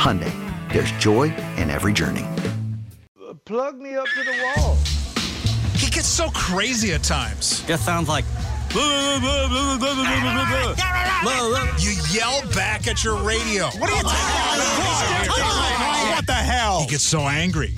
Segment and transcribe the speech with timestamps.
[0.00, 0.32] Hyundai,
[0.72, 1.24] there's joy
[1.58, 2.24] in every journey.
[3.44, 4.78] Plug me up to the wall.
[5.74, 7.62] He gets so crazy at times.
[7.66, 8.24] Just sounds like.
[11.78, 13.66] You yell back at your radio.
[13.66, 16.16] What are you talking about?
[16.16, 16.80] What the hell?
[16.80, 17.74] He gets so angry.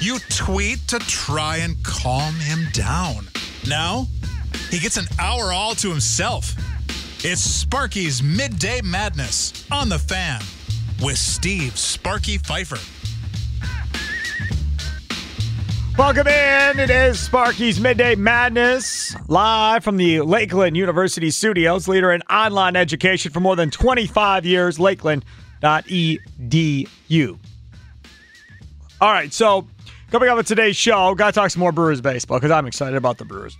[0.00, 3.28] You tweet to try and calm him down.
[3.68, 4.06] Now,
[4.70, 6.54] he gets an hour all to himself.
[7.22, 10.40] It's Sparky's Midday Madness on the fan
[11.02, 12.78] with Steve Sparky Pfeiffer.
[15.98, 16.78] Welcome in.
[16.78, 23.32] It is Sparky's Midday Madness, live from the Lakeland University studios, leader in online education
[23.32, 27.38] for more than 25 years, lakeland.edu.
[29.00, 29.66] All right, so
[30.10, 32.96] coming up with today's show, got to talk some more Brewers baseball because I'm excited
[32.96, 33.56] about the Brewers.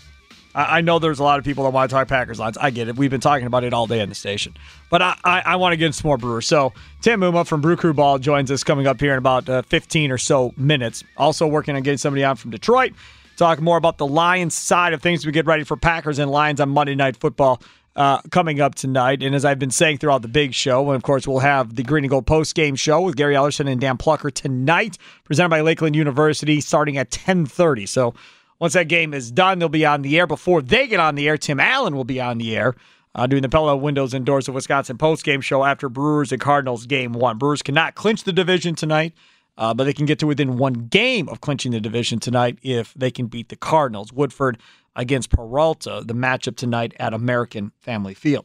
[0.57, 2.59] I, I know there's a lot of people that want to talk Packers Lions.
[2.59, 2.97] I get it.
[2.97, 4.57] We've been talking about it all day on the station.
[4.91, 6.49] But I, I, I want to get into some more Brewers.
[6.49, 6.73] So
[7.03, 10.11] Tim Muma from Brew Crew Ball joins us coming up here in about uh, 15
[10.11, 11.05] or so minutes.
[11.17, 12.95] Also working on getting somebody on from Detroit.
[13.37, 15.27] Talk more about the Lions side of things.
[15.27, 17.61] We get ready for Packers and Lions on Monday Night Football.
[17.95, 19.23] Uh, coming up tonight.
[19.23, 21.83] And as I've been saying throughout the big show, and of course, we'll have the
[21.83, 25.63] Green and Gold post game show with Gary Ellerson and Dan Plucker tonight, presented by
[25.63, 27.89] Lakeland University, starting at 10:30.
[27.89, 28.13] So
[28.59, 30.27] once that game is done, they'll be on the air.
[30.27, 32.75] Before they get on the air, Tim Allen will be on the air.
[33.15, 36.41] Uh, doing the Pella Windows and Doors of Wisconsin post game show after Brewers and
[36.41, 37.39] Cardinals game one.
[37.39, 39.15] Brewers cannot clinch the division tonight,
[39.57, 42.93] uh, but they can get to within one game of clinching the division tonight if
[42.93, 44.13] they can beat the Cardinals.
[44.13, 44.59] Woodford
[44.95, 48.45] against Peralta, the matchup tonight at American Family Field.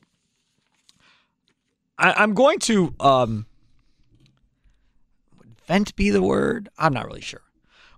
[1.97, 3.45] I, am going to um,
[5.67, 6.69] vent be the word?
[6.77, 7.41] I'm not really sure.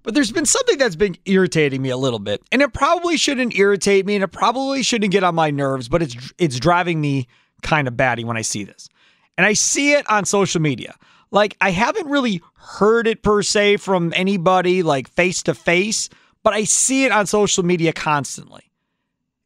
[0.04, 3.56] But there's been something that's been irritating me a little bit, and it probably shouldn't
[3.56, 7.28] irritate me, and it probably shouldn't get on my nerves, but it's it's driving me
[7.62, 8.90] kind of batty when I see this,
[9.38, 10.96] and I see it on social media.
[11.32, 16.10] Like I haven't really heard it per se from anybody like face to face,
[16.44, 18.72] but I see it on social media constantly.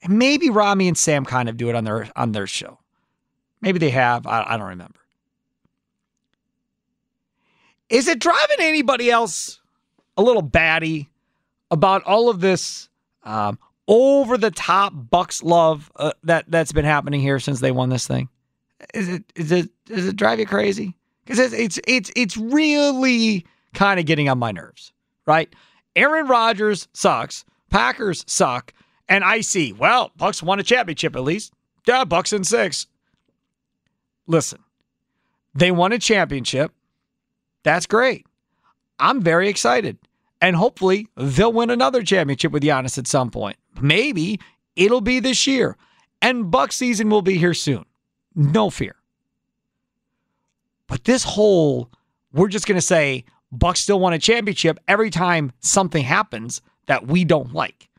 [0.02, 2.80] And maybe Rami and Sam kind of do it on their on their show.
[3.62, 4.26] Maybe they have.
[4.26, 5.00] I, I don't remember.
[7.90, 9.57] Is it driving anybody else
[10.18, 11.10] a little batty
[11.72, 12.90] about all of this
[13.24, 17.90] um, over the top Bucks love uh, that that's been happening here since they won
[17.90, 18.30] this thing.
[18.94, 20.96] Is it is it does it drive you crazy?
[21.24, 24.92] Because it's it's it's it's really kind of getting on my nerves,
[25.26, 25.54] right?
[25.96, 28.74] Aaron Rodgers sucks, Packers suck,
[29.10, 29.74] and I see.
[29.74, 31.54] Well, Bucks won a championship at least.
[31.88, 32.88] Yeah, Bucks in six.
[34.28, 34.60] Listen,
[35.56, 36.72] they won a championship.
[37.64, 38.26] That's great.
[39.00, 39.98] I'm very excited.
[40.42, 43.58] And hopefully they'll win another championship with Giannis at some point.
[43.82, 44.40] Maybe
[44.76, 45.78] it'll be this year.
[46.22, 47.86] And Buck season will be here soon.
[48.36, 48.96] No fear.
[50.88, 51.90] But this whole,
[52.32, 57.08] we're just going to say Bucks still won a championship every time something happens that
[57.08, 57.90] we don't like.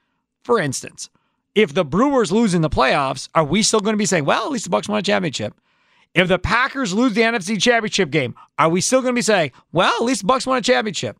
[0.42, 1.10] For instance,
[1.54, 4.44] if the Brewers lose in the playoffs, are we still going to be saying, well,
[4.44, 5.54] at least the Bucks won a championship?
[6.14, 9.52] If the Packers lose the NFC championship game, are we still going to be saying,
[9.72, 11.18] well, at least the Bucks won a championship?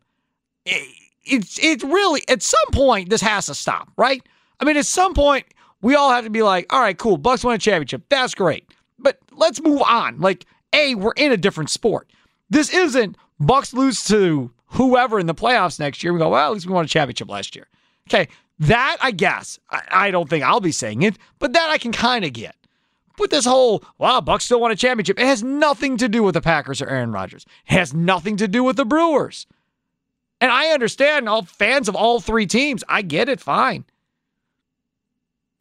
[1.25, 4.21] It's it really at some point this has to stop, right?
[4.59, 5.45] I mean, at some point
[5.81, 8.69] we all have to be like, all right, cool, Bucks won a championship, that's great,
[8.97, 10.19] but let's move on.
[10.19, 12.11] Like, a, we're in a different sport.
[12.49, 16.13] This isn't Bucks lose to whoever in the playoffs next year.
[16.13, 17.67] We go, well, at least we won a championship last year.
[18.07, 18.27] Okay,
[18.59, 19.59] that I guess.
[19.69, 22.55] I, I don't think I'll be saying it, but that I can kind of get.
[23.17, 26.35] But this whole, wow, Bucks still won a championship, it has nothing to do with
[26.35, 27.45] the Packers or Aaron Rodgers.
[27.67, 29.45] It has nothing to do with the Brewers.
[30.41, 32.83] And I understand all fans of all three teams.
[32.87, 33.85] I get it, fine.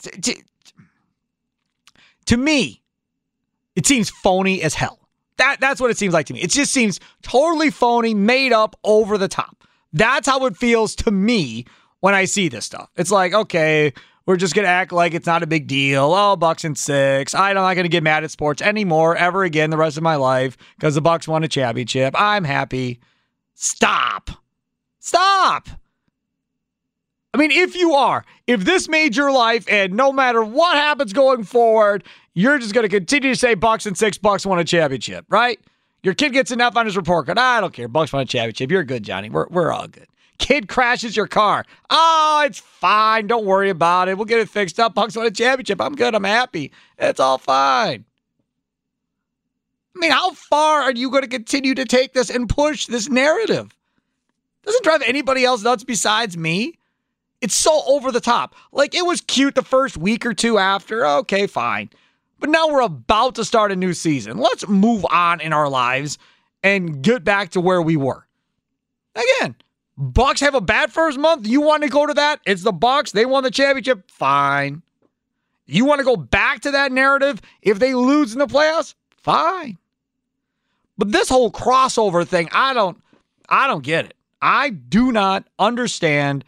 [0.00, 0.34] To, to,
[2.26, 2.82] to me,
[3.75, 4.98] it seems phony as hell.
[5.38, 6.40] That that's what it seems like to me.
[6.40, 9.64] It just seems totally phony, made up, over the top.
[9.92, 11.64] That's how it feels to me
[12.00, 12.90] when I see this stuff.
[12.96, 13.92] It's like, okay,
[14.26, 16.12] we're just gonna act like it's not a big deal.
[16.12, 17.34] Oh, Bucks and six.
[17.34, 20.56] I'm not gonna get mad at sports anymore ever again the rest of my life
[20.76, 22.14] because the Bucks won a championship.
[22.16, 23.00] I'm happy.
[23.54, 24.30] Stop.
[25.00, 25.69] Stop.
[27.35, 31.12] I mean, if you are, if this made your life, and no matter what happens
[31.12, 32.05] going forward,
[32.35, 35.61] you're just going to continue to say Bucks and six Bucks won a championship, right?
[36.03, 37.39] Your kid gets enough on his report card.
[37.39, 37.89] I don't care.
[37.89, 38.71] Bucks won a championship.
[38.71, 39.29] You're good, Johnny.
[39.29, 40.06] We're, we're all good.
[40.39, 41.65] Kid crashes your car.
[41.91, 43.27] Oh, it's fine.
[43.27, 44.17] Don't worry about it.
[44.17, 44.95] We'll get it fixed up.
[44.95, 45.81] Bucks won a championship.
[45.81, 46.15] I'm good.
[46.15, 46.73] I'm happy.
[46.97, 48.05] It's all fine.
[49.97, 53.09] I mean, how far are you going to continue to take this and push this
[53.09, 53.77] narrative?
[54.64, 56.75] Doesn't drive anybody else nuts besides me.
[57.40, 58.55] It's so over the top.
[58.72, 61.06] Like it was cute the first week or two after.
[61.06, 61.90] Okay, fine.
[62.40, 64.38] But now we're about to start a new season.
[64.38, 66.19] Let's move on in our lives
[66.62, 68.26] and get back to where we were.
[69.14, 69.56] Again,
[69.96, 71.46] Bucks have a bad first month.
[71.46, 72.40] You want to go to that?
[72.46, 73.12] It's the Bucks.
[73.12, 74.11] They won the championship.
[74.11, 74.82] Fine.
[75.66, 78.94] You want to go back to that narrative if they lose in the playoffs?
[79.16, 79.76] Fine.
[80.96, 83.00] But this whole crossover thing, I don't
[83.49, 84.14] I don't get it.
[84.40, 86.44] I do not understand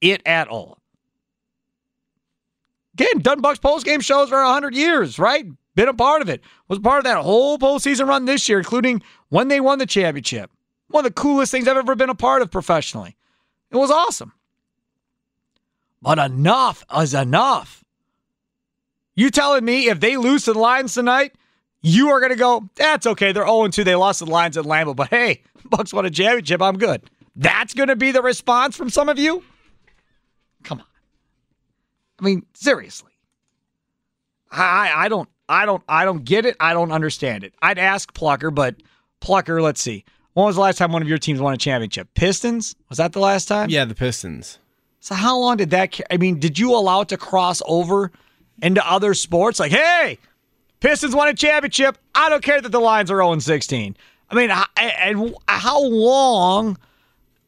[0.00, 0.78] it at all.
[2.94, 5.46] Again, done Bucks post game shows for 100 years, right?
[5.74, 6.42] Been a part of it.
[6.66, 10.50] Was part of that whole postseason run this year, including when they won the championship.
[10.88, 13.16] One of the coolest things I've ever been a part of professionally.
[13.70, 14.32] It was awesome.
[16.02, 17.84] But enough is enough.
[19.14, 21.34] You telling me if they lose to the Lions tonight,
[21.80, 23.32] you are going to go, that's okay.
[23.32, 23.84] They're 0 2.
[23.84, 26.62] They lost to the Lions at Lambeau, but hey, Bucks won a championship.
[26.62, 27.02] I'm good.
[27.36, 29.44] That's going to be the response from some of you?
[30.64, 30.86] Come on.
[32.20, 33.12] I mean, seriously.
[34.50, 36.56] I I don't I don't I don't get it.
[36.58, 37.54] I don't understand it.
[37.62, 38.76] I'd ask Plucker, but
[39.20, 40.04] Plucker, let's see.
[40.34, 42.08] When was the last time one of your teams won a championship?
[42.14, 42.76] Pistons?
[42.88, 43.70] Was that the last time?
[43.70, 44.58] Yeah, the Pistons.
[45.00, 45.98] So how long did that?
[46.10, 48.12] I mean, did you allow it to cross over
[48.62, 49.60] into other sports?
[49.60, 50.18] Like, hey,
[50.80, 51.98] Pistons won a championship.
[52.14, 53.96] I don't care that the Lions are 0 16.
[54.30, 56.78] I mean, and how long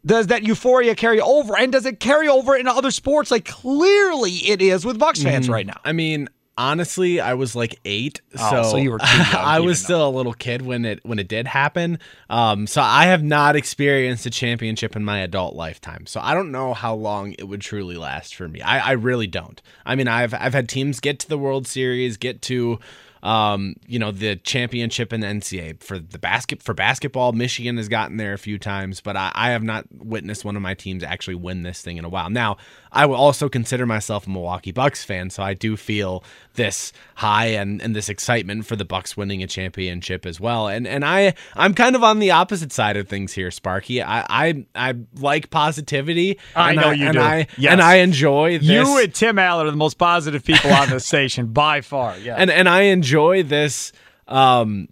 [0.04, 1.56] does that euphoria carry over?
[1.56, 3.30] And does it carry over in other sports?
[3.30, 5.78] Like clearly it is with Bucks fans mm, right now.
[5.84, 8.98] I mean, honestly, I was like eight, oh, so, so you were.
[9.02, 11.98] I was still a little kid when it when it did happen.
[12.28, 16.06] Um, so I have not experienced a championship in my adult lifetime.
[16.06, 18.60] So I don't know how long it would truly last for me.
[18.62, 19.60] I, I really don't.
[19.84, 22.78] I mean, I've I've had teams get to the World Series, get to
[23.22, 27.32] um, you know, the championship in the NCAA for the basket for basketball.
[27.32, 30.62] Michigan has gotten there a few times, but I, I have not witnessed one of
[30.62, 32.30] my teams actually win this thing in a while.
[32.30, 32.56] Now,
[32.92, 36.24] I will also consider myself a Milwaukee Bucks fan, so I do feel
[36.54, 40.68] this high and, and this excitement for the Bucks winning a championship as well.
[40.68, 44.02] And and I I'm kind of on the opposite side of things here, Sparky.
[44.02, 46.38] I I, I like positivity.
[46.56, 47.20] I know I, you and do.
[47.20, 47.72] I, yes.
[47.72, 48.66] And I enjoy this.
[48.66, 52.18] You and Tim Allen are the most positive people on the station by far.
[52.18, 52.36] Yeah.
[52.36, 53.09] And and I enjoy
[53.42, 53.92] this
[54.28, 54.88] um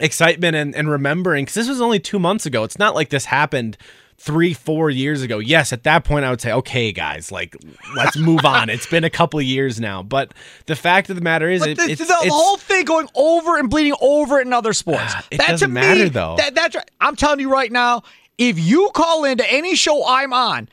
[0.00, 2.64] excitement and, and remembering because this was only two months ago.
[2.64, 3.76] It's not like this happened
[4.18, 7.56] three, four years ago, yes, at that point I would say, okay, guys, like
[7.96, 8.68] let's move on.
[8.68, 10.34] It's been a couple years now, but
[10.66, 13.58] the fact of the matter is, it, the, it's, the, it's, whole thing going over
[13.58, 15.14] and bleeding over in other sports.
[15.30, 16.34] It that doesn't matter though.
[16.36, 16.90] That, that's right.
[17.00, 18.02] I'm telling you right now,
[18.36, 20.68] if you call into any show I'm on.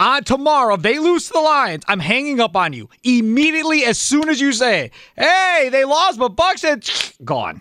[0.00, 3.98] On tomorrow, if they lose to the Lions, I'm hanging up on you immediately as
[3.98, 6.88] soon as you say, "Hey, they lost, but Bucks," said,
[7.24, 7.60] gone.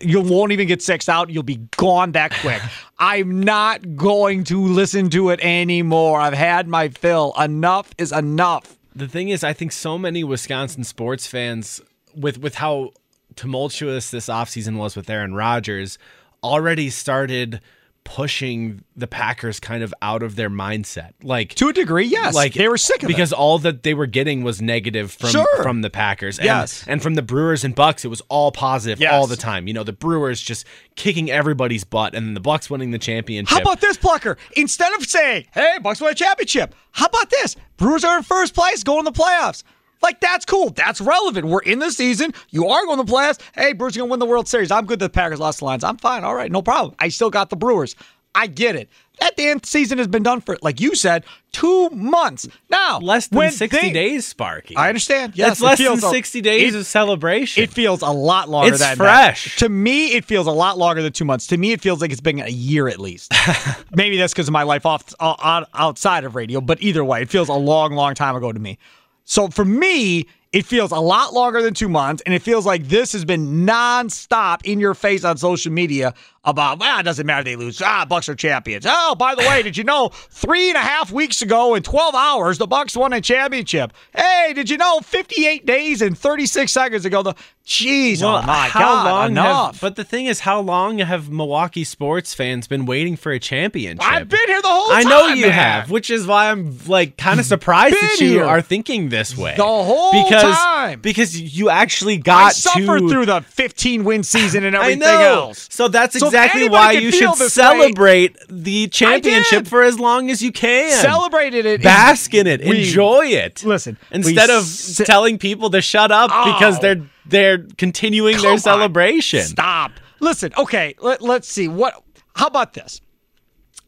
[0.00, 1.30] You won't even get six out.
[1.30, 2.60] You'll be gone that quick.
[2.98, 6.18] I'm not going to listen to it anymore.
[6.18, 7.32] I've had my fill.
[7.38, 8.76] Enough is enough.
[8.96, 11.80] The thing is, I think so many Wisconsin sports fans,
[12.16, 12.94] with with how
[13.36, 15.98] tumultuous this offseason was with Aaron Rodgers,
[16.42, 17.60] already started–
[18.06, 21.12] pushing the Packers kind of out of their mindset.
[21.24, 22.34] Like to a degree, yes.
[22.34, 23.12] Like they were sick of it.
[23.12, 25.62] because all that they were getting was negative from sure.
[25.62, 26.38] from the Packers.
[26.38, 26.84] And, yes.
[26.86, 29.12] and from the Brewers and Bucks, it was all positive yes.
[29.12, 29.66] all the time.
[29.66, 33.52] You know, the Brewers just kicking everybody's butt, and then the Bucks winning the championship.
[33.52, 34.38] How about this, Plucker?
[34.56, 37.56] Instead of saying, "Hey, Bucks won a championship," how about this?
[37.76, 39.64] Brewers are in first place, going to the playoffs.
[40.02, 40.70] Like that's cool.
[40.70, 41.46] That's relevant.
[41.46, 42.34] We're in the season.
[42.50, 43.40] You are going to playoffs.
[43.54, 44.70] Hey, Brewers are going to win the World Series.
[44.70, 44.98] I'm good.
[44.98, 45.84] That the Packers lost the Lions.
[45.84, 46.24] I'm fine.
[46.24, 46.94] All right, no problem.
[46.98, 47.96] I still got the Brewers.
[48.34, 48.90] I get it.
[49.20, 52.46] That damn season has been done for, like you said, two months.
[52.68, 54.76] Now, Less than 60 they- days, Sparky.
[54.76, 55.32] I understand.
[55.36, 57.62] Yes, That's less than feels a- 60 days it- of celebration.
[57.62, 59.38] It feels a lot longer It's than that.
[59.38, 59.56] fresh.
[59.56, 61.46] To me, it feels a lot longer than two months.
[61.46, 63.32] To me, it feels like it's been a year at least.
[63.96, 67.30] Maybe that's because of my life off uh, outside of radio, but either way, it
[67.30, 68.78] feels a long, long time ago to me.
[69.26, 72.84] So for me, it feels a lot longer than two months, and it feels like
[72.84, 76.14] this has been nonstop in your face on social media
[76.46, 77.82] about, well, it doesn't matter they lose.
[77.82, 78.86] Ah, Bucks are champions.
[78.88, 82.14] Oh, by the way, did you know three and a half weeks ago in 12
[82.14, 83.92] hours, the Bucks won a championship?
[84.14, 87.34] Hey, did you know 58 days and 36 seconds ago, the
[87.66, 89.74] jeez, Well, oh my how God, long enough.
[89.74, 93.40] Have, but the thing is, how long have Milwaukee sports fans been waiting for a
[93.40, 94.06] championship?
[94.06, 95.06] I've been here the whole time.
[95.06, 95.52] I know you man.
[95.52, 98.44] have, which is why I'm like kind of surprised that you here.
[98.44, 99.54] are thinking this way.
[99.56, 101.00] The whole because, time.
[101.00, 105.02] Because you actually I got suffered to through the 15 win season and I everything
[105.02, 105.68] else.
[105.70, 109.98] So that's So if exactly why you should this way- celebrate the championship for as
[109.98, 110.90] long as you can.
[110.90, 111.82] Celebrated it.
[111.82, 112.60] Bask in it.
[112.64, 113.64] We- enjoy it.
[113.64, 116.52] Listen, Instead of s- telling people to shut up oh.
[116.52, 116.82] because Oh.
[116.82, 118.58] they're they're continuing their on.
[118.58, 119.42] celebration.
[119.42, 119.92] Stop.
[120.20, 121.68] Listen, okay, let, let's see.
[121.68, 121.94] What
[122.34, 123.00] how about this?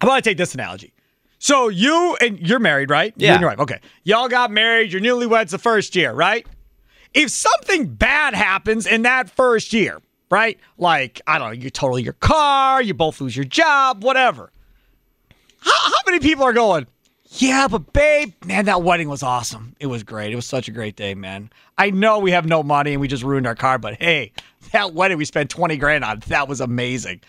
[0.01, 0.93] How about I take this analogy?
[1.39, 3.13] So you and you're married, right?
[3.17, 3.33] You Yeah.
[3.35, 3.61] and your wife.
[3.61, 3.79] Okay.
[4.05, 6.47] Y'all got married, you're newlyweds the first year, right?
[7.15, 10.59] If something bad happens in that first year, right?
[10.77, 14.53] Like, I don't know, you total your car, you both lose your job, whatever.
[15.61, 16.87] How, how many people are going,
[17.31, 19.77] yeah, but babe, man, that wedding was awesome.
[19.81, 20.33] It was great.
[20.33, 21.51] It was such a great day, man.
[21.77, 24.33] I know we have no money and we just ruined our car, but hey,
[24.73, 27.21] that wedding we spent 20 grand on, that was amazing.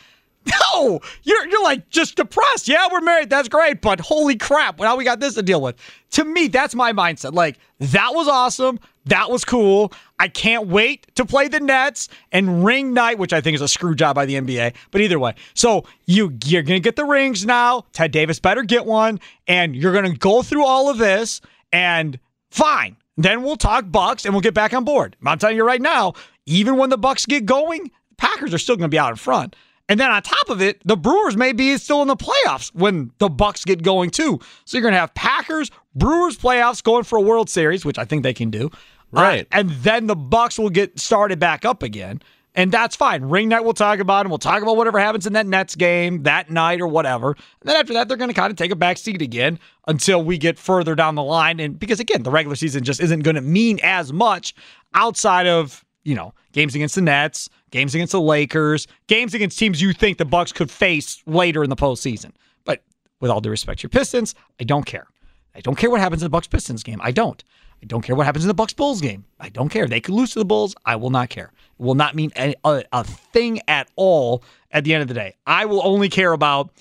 [0.45, 2.67] No, you're you're like just depressed.
[2.67, 3.29] Yeah, we're married.
[3.29, 5.75] That's great, but holy crap, now we got this to deal with.
[6.11, 7.33] To me, that's my mindset.
[7.33, 8.79] Like that was awesome.
[9.05, 9.91] That was cool.
[10.17, 13.67] I can't wait to play the Nets and ring night, which I think is a
[13.67, 14.75] screw job by the NBA.
[14.91, 17.85] But either way, so you you're gonna get the rings now.
[17.91, 21.41] Ted Davis better get one, and you're gonna go through all of this,
[21.73, 22.17] and
[22.49, 22.95] fine.
[23.17, 25.17] Then we'll talk Bucks and we'll get back on board.
[25.25, 26.13] I'm telling you right now,
[26.45, 29.55] even when the Bucks get going, Packers are still gonna be out in front.
[29.89, 33.11] And then on top of it, the Brewers may be still in the playoffs when
[33.17, 34.39] the Bucks get going too.
[34.63, 38.05] So you're going to have Packers, Brewers playoffs going for a World Series, which I
[38.05, 38.67] think they can do.
[38.67, 38.77] Uh,
[39.11, 39.47] Right.
[39.51, 42.21] and then the Bucks will get started back up again.
[42.55, 43.23] And that's fine.
[43.23, 46.23] Ring night we'll talk about and we'll talk about whatever happens in that Nets game
[46.23, 47.31] that night or whatever.
[47.31, 47.37] And
[47.69, 50.37] then after that, they're going to kind of take a back seat again until we
[50.37, 51.59] get further down the line.
[51.59, 54.53] And because again, the regular season just isn't going to mean as much
[54.93, 59.81] outside of, you know, games against the Nets, games against the Lakers, games against teams
[59.81, 62.31] you think the Bucks could face later in the postseason.
[62.65, 62.83] But
[63.19, 65.07] with all due respect to your Pistons, I don't care.
[65.55, 66.99] I don't care what happens in the Bucks Pistons game.
[67.03, 67.43] I don't.
[67.81, 69.25] I don't care what happens in the Bucks Bulls game.
[69.39, 69.87] I don't care.
[69.87, 70.75] They could lose to the Bulls.
[70.85, 71.51] I will not care.
[71.79, 75.13] It will not mean a, a, a thing at all at the end of the
[75.13, 75.35] day.
[75.47, 76.71] I will only care about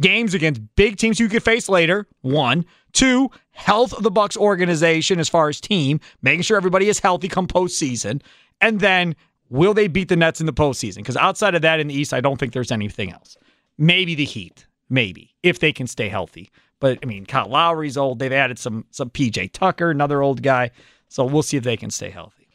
[0.00, 2.06] games against big teams you could face later.
[2.22, 6.98] One, two, health of the Bucks organization as far as team, making sure everybody is
[6.98, 8.20] healthy come postseason,
[8.60, 9.14] and then
[9.50, 10.96] will they beat the Nets in the postseason?
[10.96, 13.36] Because outside of that in the East, I don't think there's anything else.
[13.76, 16.50] Maybe the Heat, maybe if they can stay healthy.
[16.80, 18.18] But I mean, Kyle Lowry's old.
[18.18, 20.70] They've added some some PJ Tucker, another old guy.
[21.08, 22.48] So we'll see if they can stay healthy.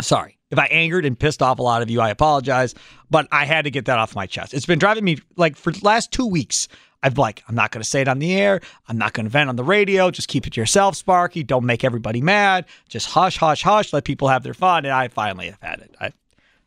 [0.00, 0.38] Sorry.
[0.50, 2.74] If I angered and pissed off a lot of you, I apologize,
[3.10, 4.52] but I had to get that off my chest.
[4.52, 6.68] It's been driving me like for last two weeks.
[7.02, 8.60] I've like, I'm not going to say it on the air.
[8.88, 10.10] I'm not going to vent on the radio.
[10.10, 11.42] Just keep it to yourself, Sparky.
[11.42, 12.66] Don't make everybody mad.
[12.88, 13.92] Just hush, hush, hush.
[13.92, 14.84] Let people have their fun.
[14.84, 15.94] And I finally have had it.
[16.00, 16.12] I,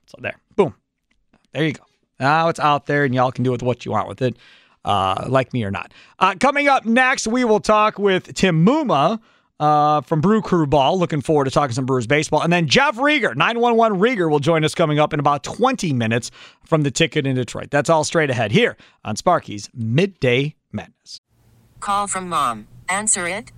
[0.08, 0.76] so there, boom.
[1.54, 1.84] There you go.
[2.20, 4.38] Now it's out there, and y'all can do with what you want with it,
[4.84, 5.94] uh, like me or not.
[6.20, 9.20] Uh, coming up next, we will talk with Tim Muma
[9.60, 10.98] uh, from Brew Crew Ball.
[10.98, 12.42] Looking forward to talking some Brewers baseball.
[12.42, 16.32] And then Jeff Riger, 911 Riger, will join us coming up in about 20 minutes
[16.66, 17.72] from the ticket in Detroit.
[17.72, 21.22] That's all straight ahead here on Sparky's Midday Madness.
[21.80, 22.68] Call from mom.
[22.90, 23.52] Answer it.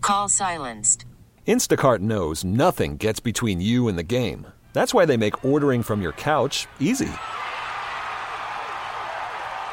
[0.00, 1.04] Call silenced.
[1.46, 4.46] Instacart knows nothing gets between you and the game.
[4.74, 7.08] That's why they make ordering from your couch easy.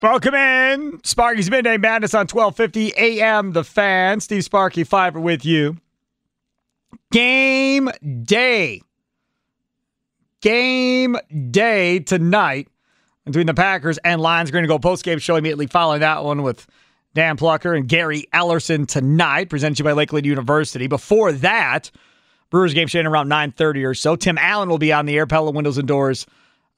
[0.00, 1.00] Welcome in.
[1.02, 3.50] Sparky's Midday Madness on 1250 AM.
[3.50, 4.20] The Fan.
[4.20, 5.76] Steve Sparky Fiver with you.
[7.10, 7.90] Game
[8.22, 8.80] day.
[10.40, 11.16] Game
[11.50, 12.68] day tonight
[13.24, 14.52] between the Packers and Lions.
[14.52, 16.68] Going to go post game show immediately following that one with
[17.14, 20.86] Dan Plucker and Gary Ellerson tonight, presented to you by Lakeland University.
[20.86, 21.90] Before that,
[22.50, 24.14] Brewers game starting around 9.30 or so.
[24.14, 26.24] Tim Allen will be on the air, Pella Windows and Doors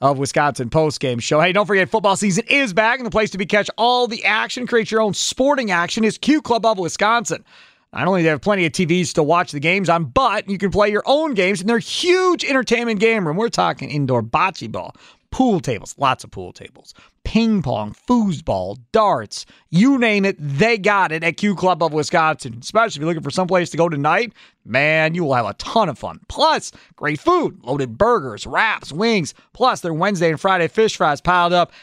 [0.01, 1.41] of Wisconsin post game show.
[1.41, 4.25] Hey, don't forget, football season is back, and the place to be catch all the
[4.25, 7.45] action, create your own sporting action is Q Club of Wisconsin.
[7.93, 10.59] Not only do they have plenty of TVs to watch the games on, but you
[10.59, 13.37] can play your own games in their huge entertainment game room.
[13.37, 14.95] We're talking indoor bocce ball,
[15.31, 16.95] pool tables, lots of pool tables,
[17.31, 22.59] ping pong, foosball, darts, you name it, they got it at Q Club of Wisconsin.
[22.61, 24.33] Especially if you're looking for someplace to go tonight,
[24.65, 26.19] man, you will have a ton of fun.
[26.27, 31.53] Plus, great food, loaded burgers, wraps, wings, plus their Wednesday and Friday fish fries piled
[31.53, 31.71] up.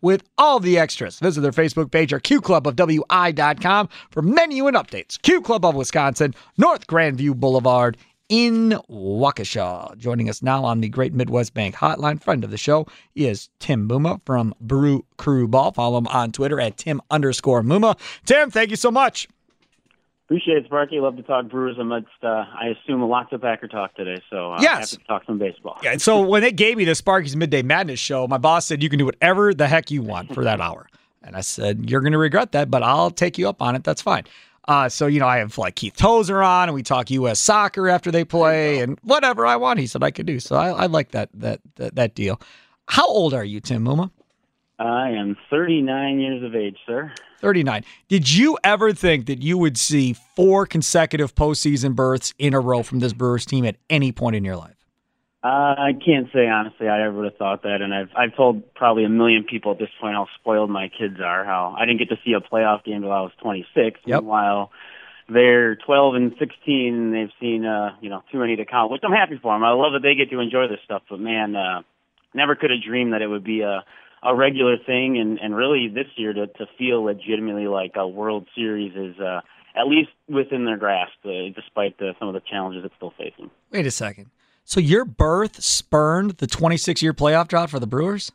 [0.00, 1.18] With all the extras.
[1.18, 5.20] Visit their Facebook page or QClubofWI.com for menu and updates.
[5.20, 9.96] Q Club of Wisconsin, North Grandview Boulevard in Waukesha.
[9.98, 13.88] Joining us now on the Great Midwest Bank Hotline, friend of the show, is Tim
[13.88, 15.72] Muma from Brew Crew Ball.
[15.72, 17.98] Follow him on Twitter at Tim underscore Muma.
[18.24, 19.28] Tim, thank you so much.
[20.26, 20.98] Appreciate it, Sparky.
[20.98, 24.20] Love to talk Brewers amidst, uh, I assume, lots of Packer talk today.
[24.28, 24.90] So uh, yes.
[24.90, 25.78] have to talk some baseball.
[25.84, 28.82] Yeah, and so when they gave me the Sparky's Midday Madness show, my boss said
[28.82, 30.88] you can do whatever the heck you want for that hour.
[31.22, 33.84] And I said, you're going to regret that, but I'll take you up on it.
[33.84, 34.24] That's fine.
[34.68, 37.38] Uh, so you know, I have like Keith Tozer on, and we talk U.S.
[37.38, 40.40] soccer after they play, and whatever I want, he said I could do.
[40.40, 42.40] So I, I like that, that that that deal.
[42.88, 44.10] How old are you, Tim Muma?
[44.78, 47.12] I am 39 years of age, sir.
[47.40, 47.84] 39.
[48.08, 52.82] Did you ever think that you would see four consecutive postseason berths in a row
[52.82, 54.75] from this Brewers team at any point in your life?
[55.46, 58.74] Uh, I can't say honestly I ever would have thought that, and I've I've told
[58.74, 61.44] probably a million people at this point how spoiled my kids are.
[61.44, 64.00] How I didn't get to see a playoff game until I was 26.
[64.06, 64.22] Yep.
[64.22, 64.72] Meanwhile,
[65.28, 69.02] they're 12 and 16, and they've seen uh you know too many to count, which
[69.04, 69.62] I'm happy for them.
[69.62, 71.82] I love that they get to enjoy this stuff, but man, uh,
[72.34, 73.84] never could have dreamed that it would be a
[74.24, 78.48] a regular thing, and and really this year to to feel legitimately like a World
[78.56, 79.20] Series is.
[79.20, 79.42] uh
[79.78, 83.50] at least within their grasp, uh, despite the, some of the challenges it's still facing.
[83.70, 84.30] Wait a second.
[84.68, 88.32] So your birth spurned the 26 year playoff drought for the Brewers?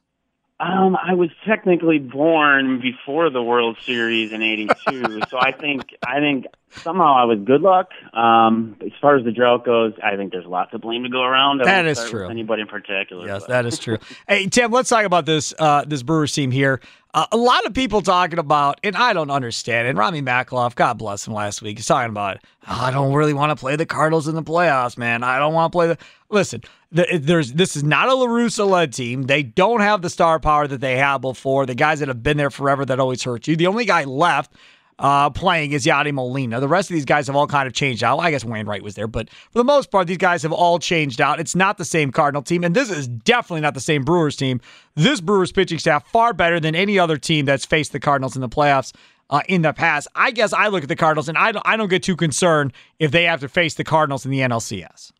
[0.62, 6.20] Um, I was technically born before the World Series in '82, so I think I
[6.20, 7.90] think somehow I was good luck.
[8.14, 11.24] Um, as far as the drought goes, I think there's lots of blame to go
[11.24, 11.62] around.
[11.64, 12.30] I That is true.
[12.30, 13.26] Anybody in particular?
[13.26, 13.98] Yes, but- that is true.
[14.28, 16.80] hey, Tim, let's talk about this uh, this Brewers team here.
[17.14, 19.88] Uh, a lot of people talking about, and I don't understand.
[19.88, 23.34] And Rami Makloff, God bless him, last week he's talking about, "Oh, I don't really
[23.34, 25.24] want to play the Cardinals in the playoffs, man.
[25.24, 25.98] I don't want to play the.
[26.30, 29.24] Listen, the, there's this is not a La Russa led team.
[29.24, 31.66] They don't have the star power that they had before.
[31.66, 33.56] The guys that have been there forever that always hurt you.
[33.58, 34.54] The only guy left
[35.00, 36.60] uh, playing is Yadi Molina.
[36.60, 38.20] The rest of these guys have all kind of changed out.
[38.20, 41.20] I guess Wainwright was there, but for the most part, these guys have all changed
[41.20, 41.40] out.
[41.40, 44.62] It's not the same Cardinal team, and this is definitely not the same Brewers team.
[44.96, 48.42] This Brewers pitching staff far better than any other team that's faced the Cardinals in
[48.42, 48.94] the playoffs.
[49.30, 51.78] Uh, in the past, I guess I look at the Cardinals and I don't, I
[51.78, 55.14] don't get too concerned if they have to face the Cardinals in the NLCS.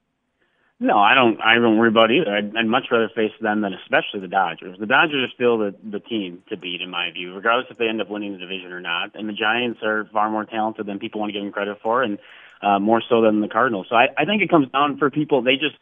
[0.82, 1.40] No, I don't.
[1.40, 2.36] I don't worry about either.
[2.36, 4.80] I'd, I'd much rather face them than especially the Dodgers.
[4.80, 7.88] The Dodgers are still the the team to beat, in my view, regardless if they
[7.88, 9.14] end up winning the division or not.
[9.14, 12.02] And the Giants are far more talented than people want to give them credit for,
[12.02, 12.18] and
[12.64, 13.86] uh, more so than the Cardinals.
[13.92, 15.44] So I, I think it comes down for people.
[15.44, 15.78] They just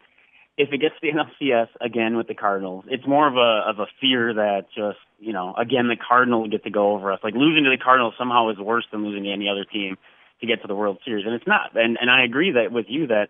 [0.57, 3.79] if it gets to the NLCS again with the Cardinals, it's more of a of
[3.79, 7.21] a fear that just you know again the Cardinals get to go over us.
[7.23, 9.97] Like losing to the Cardinals somehow is worse than losing to any other team
[10.41, 11.71] to get to the World Series, and it's not.
[11.75, 13.29] And and I agree that with you that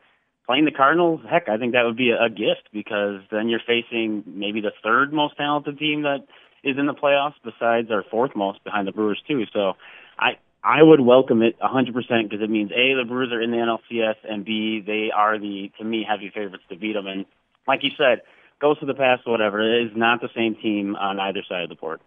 [0.50, 4.24] playing the Cardinals, heck, I think that would be a, gift because then you're facing
[4.26, 6.26] maybe the third most talented team that
[6.64, 9.44] is in the playoffs besides our fourth most behind the Brewers too.
[9.54, 9.74] So
[10.18, 13.58] I I would welcome it 100% because it means A, the Brewers are in the
[13.58, 17.06] NLCS, and B, they are the, to me, heavy favorites to beat them.
[17.06, 17.26] And
[17.68, 18.24] like you said,
[18.60, 19.62] goes to the past, whatever.
[19.62, 22.02] It is not the same team on either side of the board.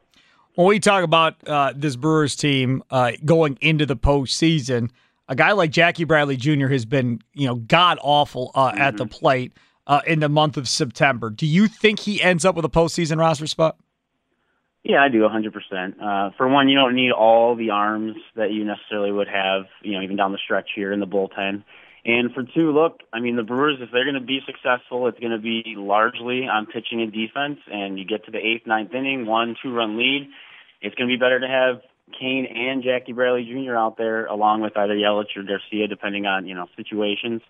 [0.57, 4.91] When we talk about uh, this Brewers team uh, going into the postseason,
[5.33, 6.69] a guy like Jackie Bradley Jr.
[6.69, 8.81] has been, you know, god awful uh, mm-hmm.
[8.81, 9.19] at the mm-hmm.
[9.19, 9.53] plate
[9.87, 11.31] uh, in the month of September.
[11.31, 13.79] Do you think he ends up with a postseason roster spot?
[14.85, 15.95] Yeah, I do 100%.
[16.03, 19.93] Uh, for one, you don't need all the arms that you necessarily would have, you
[19.93, 21.65] know, even down the stretch here in the bullpen.
[22.05, 25.21] And for two, look, I mean, the Brewers, if they're going to be successful, it's
[25.21, 27.61] going to be largely on pitching and defense.
[27.73, 30.29] And you get to the eighth, ninth inning, one, two run lead.
[30.83, 31.81] It's going to be better to have
[32.19, 33.77] Cain and Jackie Bradley Jr.
[33.77, 37.43] out there along with either Yelich or Garcia, depending on, you know, situations.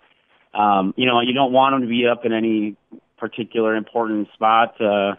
[0.55, 2.77] Um, you know, you don't want them to be up in any
[3.19, 4.81] particular important spot.
[4.81, 5.17] Uh,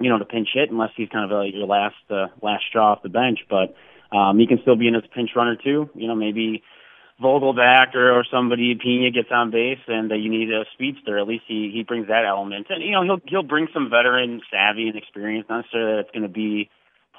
[0.00, 2.92] you know, to pinch hit unless he's kind of like your last uh, last straw
[2.92, 3.40] off the bench.
[3.48, 3.76] But
[4.16, 5.90] um, he can still be in as a pinch runner too.
[5.94, 6.62] You know, maybe
[7.22, 11.18] Vogelbach or, or somebody Pena gets on base and uh, you need a speedster.
[11.18, 12.66] At least he he brings that element.
[12.70, 15.46] And you know, he'll he'll bring some veteran savvy and experience.
[15.48, 16.70] Not necessarily that it's going to be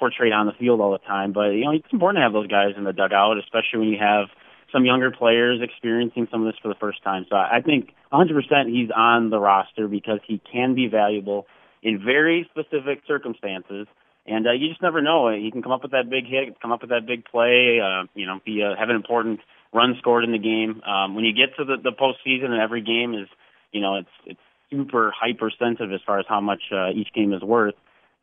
[0.02, 2.48] portrayed on the field all the time, but you know, it's important to have those
[2.48, 4.26] guys in the dugout, especially when you have
[4.72, 7.24] some younger players experiencing some of this for the first time.
[7.30, 8.34] So I think 100%
[8.66, 11.46] he's on the roster because he can be valuable
[11.84, 13.86] in very specific circumstances.
[14.26, 15.30] And uh, you just never know.
[15.30, 18.10] He can come up with that big hit, come up with that big play, uh,
[18.14, 19.38] you know, be uh, have an important
[19.72, 20.82] run scored in the game.
[20.82, 23.28] Um, when you get to the, the postseason and every game is,
[23.70, 27.32] you know, it's it's super hyper sensitive as far as how much uh, each game
[27.32, 27.74] is worth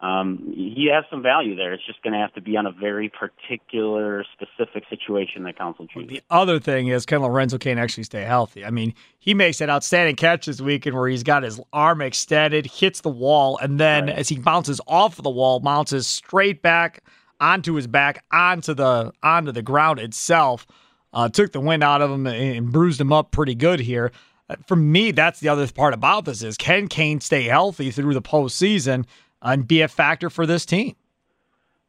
[0.02, 1.74] um, he has some value there.
[1.74, 5.88] It's just going to have to be on a very particular, specific situation that Counsell
[5.88, 6.10] chooses.
[6.10, 8.64] The other thing is, can Lorenzo Cain actually stay healthy?
[8.64, 12.66] I mean, he makes an outstanding catch this weekend where he's got his arm extended,
[12.66, 14.16] hits the wall, and then right.
[14.16, 17.04] as he bounces off of the wall, bounces straight back
[17.42, 20.66] onto his back, onto the onto the ground itself.
[21.12, 24.12] Uh, took the wind out of him and bruised him up pretty good here.
[24.48, 28.14] Uh, for me, that's the other part about this is can Cain stay healthy through
[28.14, 29.06] the postseason?
[29.41, 30.95] And be a factor for this team.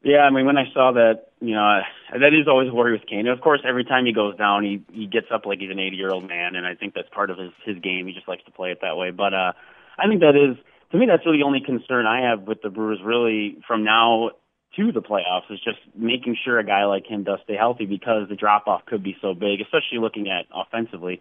[0.03, 1.81] Yeah, I mean, when I saw that, you know,
[2.13, 3.27] that is always a worry with Cain.
[3.27, 5.97] Of course, every time he goes down, he he gets up like he's an 80
[5.97, 8.07] year old man, and I think that's part of his his game.
[8.07, 9.11] He just likes to play it that way.
[9.11, 9.53] But uh,
[9.99, 10.57] I think that is
[10.93, 14.31] to me that's really the only concern I have with the Brewers really from now
[14.77, 18.29] to the playoffs is just making sure a guy like him does stay healthy because
[18.29, 21.21] the drop off could be so big, especially looking at offensively.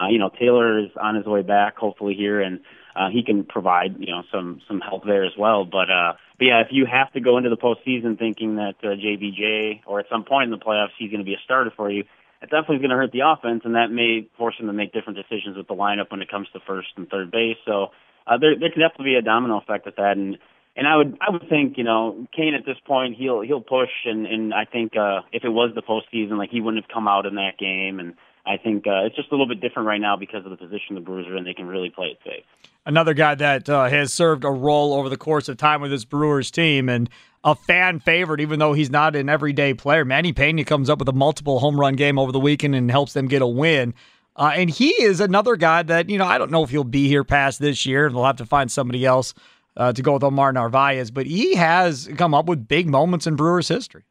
[0.00, 2.60] Uh, you know, Taylor is on his way back, hopefully here, and
[2.96, 5.64] uh, he can provide you know some some help there as well.
[5.64, 8.88] But uh, but yeah, if you have to go into the postseason thinking that uh,
[8.88, 11.90] JBJ or at some point in the playoffs he's going to be a starter for
[11.90, 12.04] you,
[12.42, 14.92] it definitely is going to hurt the offense, and that may force him to make
[14.92, 17.58] different decisions with the lineup when it comes to first and third base.
[17.66, 17.88] So
[18.26, 20.38] uh, there there can definitely be a domino effect with that, and
[20.76, 23.90] and I would I would think you know Cain at this point he'll he'll push,
[24.04, 27.08] and and I think uh, if it was the postseason, like he wouldn't have come
[27.08, 28.14] out in that game and
[28.46, 30.94] I think uh, it's just a little bit different right now because of the position
[30.94, 31.44] the Brewers are in.
[31.44, 32.44] They can really play it safe.
[32.86, 36.04] Another guy that uh, has served a role over the course of time with this
[36.04, 37.10] Brewers team and
[37.44, 40.04] a fan favorite, even though he's not an everyday player.
[40.04, 43.12] Manny Pena comes up with a multiple home run game over the weekend and helps
[43.12, 43.94] them get a win.
[44.36, 47.08] Uh, and he is another guy that, you know, I don't know if he'll be
[47.08, 48.06] here past this year.
[48.06, 49.34] And they'll have to find somebody else
[49.76, 53.36] uh, to go with Omar Narvaez, but he has come up with big moments in
[53.36, 54.04] Brewers history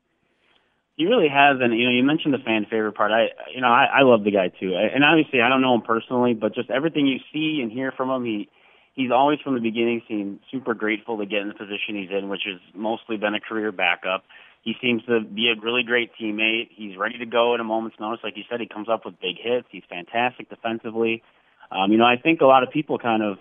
[0.99, 3.13] he really has, and you know, you mentioned the fan favorite part.
[3.13, 5.81] I, you know, I, I love the guy too, and obviously I don't know him
[5.81, 8.49] personally, but just everything you see and hear from him, he
[8.95, 12.27] he's always from the beginning seemed super grateful to get in the position he's in,
[12.27, 14.25] which has mostly been a career backup.
[14.61, 16.67] He seems to be a really great teammate.
[16.75, 18.19] He's ready to go at a moment's notice.
[18.21, 19.67] Like you said, he comes up with big hits.
[19.71, 21.23] He's fantastic defensively.
[21.71, 23.37] Um, you know, I think a lot of people kind of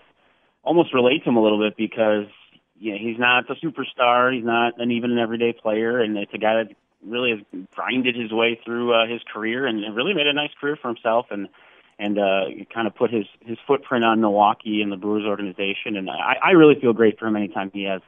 [0.63, 2.31] almost relate to him a little bit because
[2.79, 4.33] you know, he's not the superstar.
[4.33, 6.73] He's not an even an everyday player, and it's a guy that
[7.05, 10.77] really has grinded his way through uh, his career and, really made a nice career
[10.81, 11.47] for himself and
[12.01, 15.97] and uh, kind of put his his footprint on Milwaukee and the Brewers organization.
[15.97, 18.01] And I, I really feel great for him anytime he has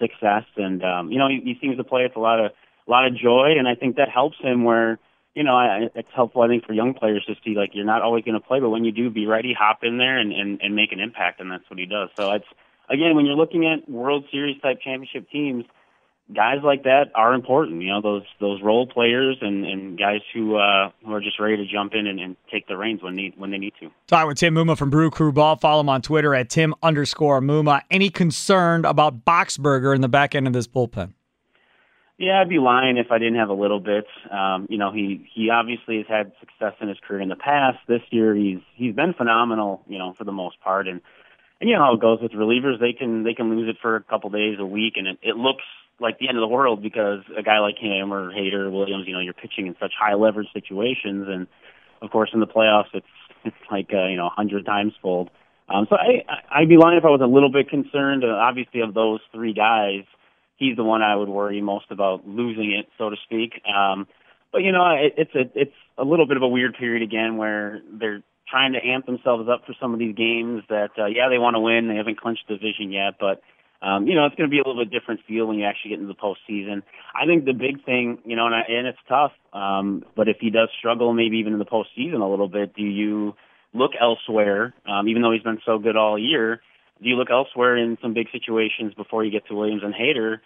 [0.00, 0.44] success.
[0.56, 2.52] And um, you know, he, he seems to play with a lot of
[2.86, 4.64] a lot of joy, and I think that helps him.
[4.64, 4.98] Where
[5.34, 8.02] you know, I, it's helpful I think for young players to see like you're not
[8.02, 10.60] always going to play, but when you do, be ready, hop in there, and, and
[10.60, 12.08] and make an impact, and that's what he does.
[12.16, 12.46] So it's
[12.88, 15.64] again, when you're looking at World Series type championship teams
[16.34, 17.82] guys like that are important.
[17.82, 21.56] You know, those those role players and, and guys who uh, who are just ready
[21.56, 23.90] to jump in and, and take the reins when need when they need to.
[24.06, 25.56] Talking with Tim Muma from Brew Crew Ball.
[25.56, 27.82] Follow him on Twitter at Tim underscore Muma.
[27.90, 31.12] Any concern about Boxberger in the back end of this bullpen?
[32.18, 34.06] Yeah, I'd be lying if I didn't have a little bit.
[34.32, 37.78] Um, you know, he he obviously has had success in his career in the past.
[37.86, 39.82] This year, he's he's been phenomenal.
[39.86, 41.02] You know, for the most part, and
[41.60, 42.80] and you know how it goes with relievers.
[42.80, 45.36] They can they can lose it for a couple days, a week, and it, it
[45.36, 45.62] looks
[46.00, 49.14] like the end of the world because a guy like him or Hader, Williams, you
[49.14, 51.46] know, you're pitching in such high leverage situations, and
[52.02, 53.06] of course in the playoffs, it's
[53.44, 55.30] it's like uh, you know a hundred times fold.
[55.68, 58.24] Um, so I I'd be lying if I was a little bit concerned.
[58.24, 60.04] Uh, obviously, of those three guys
[60.56, 63.60] he's the one I would worry most about losing it, so to speak.
[63.66, 64.06] Um,
[64.52, 67.36] but you know, it, it's a it's a little bit of a weird period again
[67.36, 71.28] where they're trying to amp themselves up for some of these games that uh, yeah
[71.28, 71.88] they want to win.
[71.88, 73.42] They haven't clinched the division yet, but
[73.82, 75.90] um, you know it's going to be a little bit different feel when you actually
[75.90, 76.82] get into the postseason.
[77.14, 79.32] I think the big thing, you know, and, I, and it's tough.
[79.52, 82.82] Um, but if he does struggle, maybe even in the postseason a little bit, do
[82.82, 83.34] you
[83.72, 84.74] look elsewhere?
[84.88, 86.60] Um, even though he's been so good all year
[87.02, 90.38] do you look elsewhere in some big situations before you get to Williams and Hader?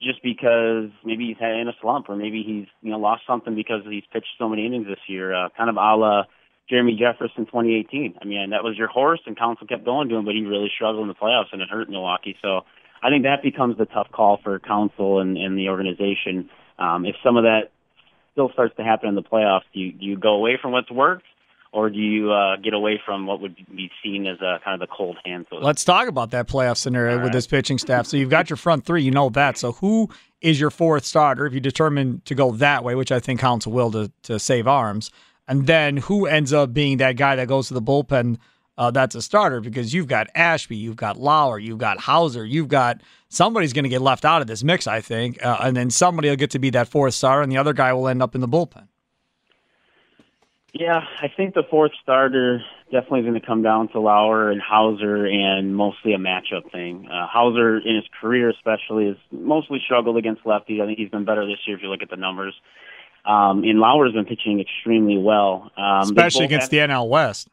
[0.00, 3.80] Just because maybe he's in a slump, or maybe he's you know lost something because
[3.88, 6.24] he's pitched so many innings this year, uh, kind of a la
[6.68, 8.18] Jeremy Jeffress 2018.
[8.20, 10.70] I mean, that was your horse, and Counsell kept going to him, but he really
[10.74, 12.36] struggled in the playoffs, and it hurt Milwaukee.
[12.42, 12.62] So
[13.02, 16.50] I think that becomes the tough call for Counsell and, and the organization.
[16.78, 17.70] Um, if some of that
[18.32, 20.90] still starts to happen in the playoffs, do you, do you go away from what's
[20.90, 21.24] worked,
[21.72, 24.88] or do you uh, get away from what would be seen as a kind of
[24.88, 25.46] the cold hand?
[25.50, 28.06] So Let's talk about that playoff scenario All with this pitching staff.
[28.06, 29.56] So you've got your front three, you know that.
[29.56, 30.08] So who
[30.40, 33.72] is your fourth starter if you determine to go that way, which I think Counsell
[33.72, 35.10] will to, to save arms?
[35.48, 38.38] And then who ends up being that guy that goes to the bullpen
[38.78, 39.60] uh, that's a starter?
[39.60, 43.88] Because you've got Ashby, you've got Lauer, you've got Houser, you've got somebody's going to
[43.88, 45.42] get left out of this mix, I think.
[45.44, 47.92] Uh, and then somebody will get to be that fourth starter, and the other guy
[47.92, 48.88] will end up in the bullpen.
[50.78, 52.60] Yeah, I think the fourth starter
[52.92, 57.08] definitely is going to come down to Lauer and Houser and mostly a matchup thing.
[57.10, 60.82] Uh, Houser, in his career especially, has mostly struggled against lefties.
[60.82, 62.54] I think he's been better this year if you look at the numbers.
[63.26, 65.70] Um, and Lauer's been pitching extremely well.
[65.76, 67.48] Um, Especially against have- the NL West.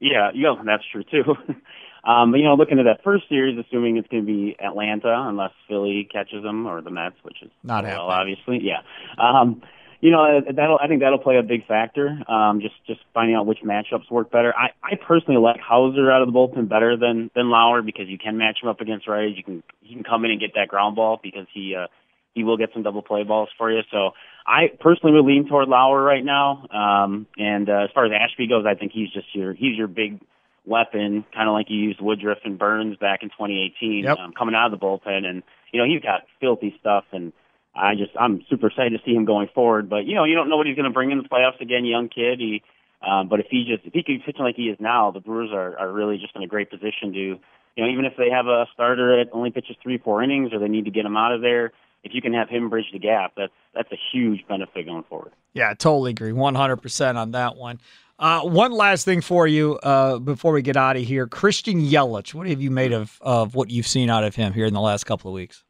[0.00, 1.24] Yeah, yeah, that's true too.
[2.08, 5.12] um, but you know, looking at that first series, assuming it's going to be Atlanta,
[5.26, 8.36] unless Philly catches them or the Mets, which is Not well, happening.
[8.46, 8.82] obviously, yeah.
[9.18, 9.60] Um,
[10.00, 12.16] you know, that'll I think that'll play a big factor.
[12.28, 14.54] Um, just just finding out which matchups work better.
[14.56, 18.18] I I personally like Houser out of the bullpen better than than Lauer because you
[18.18, 19.36] can match him up against righties.
[19.36, 21.88] You can he can come in and get that ground ball because he uh,
[22.34, 23.80] he will get some double play balls for you.
[23.90, 24.12] So
[24.48, 26.66] I personally would lean toward Lauer right now.
[26.72, 29.88] Um, and uh, as far as Ashby goes, I think he's just your he's your
[29.88, 30.20] big
[30.64, 34.18] weapon, kind of like you used Woodruff and Burnes back in 2018, Yep.
[34.18, 35.26] um, coming out of the bullpen.
[35.26, 37.34] And you know he's got filthy stuff, and
[37.76, 39.90] I just I'm super excited to see him going forward.
[39.90, 41.84] But you know you don't know what he's going to bring in the playoffs again,
[41.84, 42.40] young kid.
[42.40, 42.62] He
[43.06, 45.50] um, but if he just if he keeps pitching like he is now, the Brewers
[45.52, 47.38] are are really just in a great position to you
[47.76, 50.68] know even if they have a starter that only pitches three four innings or they
[50.68, 51.72] need to get him out of there.
[52.08, 55.32] If you can have him bridge the gap, that's that's a huge benefit going forward.
[55.52, 56.32] Yeah, totally agree.
[56.32, 57.80] 100% on that one.
[58.18, 61.26] Uh, one last thing for you uh, before we get out of here.
[61.26, 64.66] Christian Yelich, what have you made of, of what you've seen out of him here
[64.66, 65.62] in the last couple of weeks?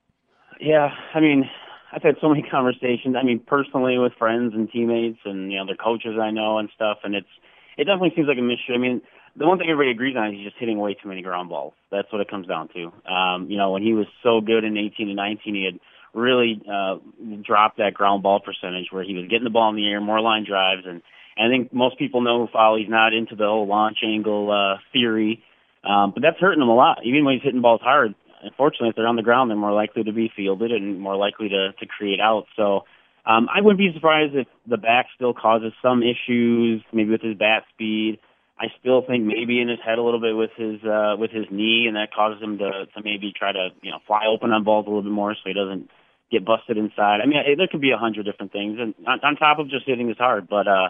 [0.60, 1.44] Yeah, I mean,
[1.92, 3.16] I've had so many conversations.
[3.20, 6.70] I mean, personally with friends and teammates and you know their coaches I know and
[6.74, 7.28] stuff, and it's
[7.76, 8.74] it definitely seems like a mystery.
[8.74, 9.02] I mean,
[9.36, 11.74] the one thing everybody agrees on is he's just hitting way too many ground balls.
[11.90, 13.12] That's what it comes down to.
[13.12, 15.80] Um, you know, when he was so good in 18 and 19, he had
[16.14, 16.96] really uh,
[17.42, 20.20] dropped that ground ball percentage where he was getting the ball in the air, more
[20.20, 21.02] line drives, and,
[21.36, 22.76] and I think most people know who.
[22.76, 25.42] He's not into the whole launch angle uh, theory,
[25.84, 26.98] um, but that's hurting him a lot.
[27.04, 30.04] Even when he's hitting balls hard, unfortunately, if they're on the ground, they're more likely
[30.04, 32.48] to be fielded and more likely to to create outs.
[32.56, 32.84] So.
[33.26, 37.36] Um, I wouldn't be surprised if the back still causes some issues, maybe with his
[37.36, 38.20] bat speed.
[38.60, 41.46] I still think maybe in his head a little bit with his uh, with his
[41.50, 44.64] knee, and that causes him to to maybe try to you know fly open on
[44.64, 45.88] balls a little bit more, so he doesn't
[46.30, 47.20] get busted inside.
[47.22, 49.86] I mean, there could be a hundred different things, and on, on top of just
[49.86, 50.48] hitting his hard.
[50.48, 50.88] But uh,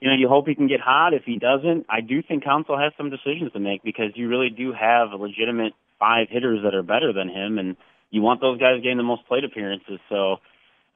[0.00, 1.12] you know, you hope he can get hot.
[1.12, 4.50] If he doesn't, I do think Counsell has some decisions to make because you really
[4.50, 7.76] do have a legitimate five hitters that are better than him, and
[8.10, 9.98] you want those guys getting the most plate appearances.
[10.08, 10.38] So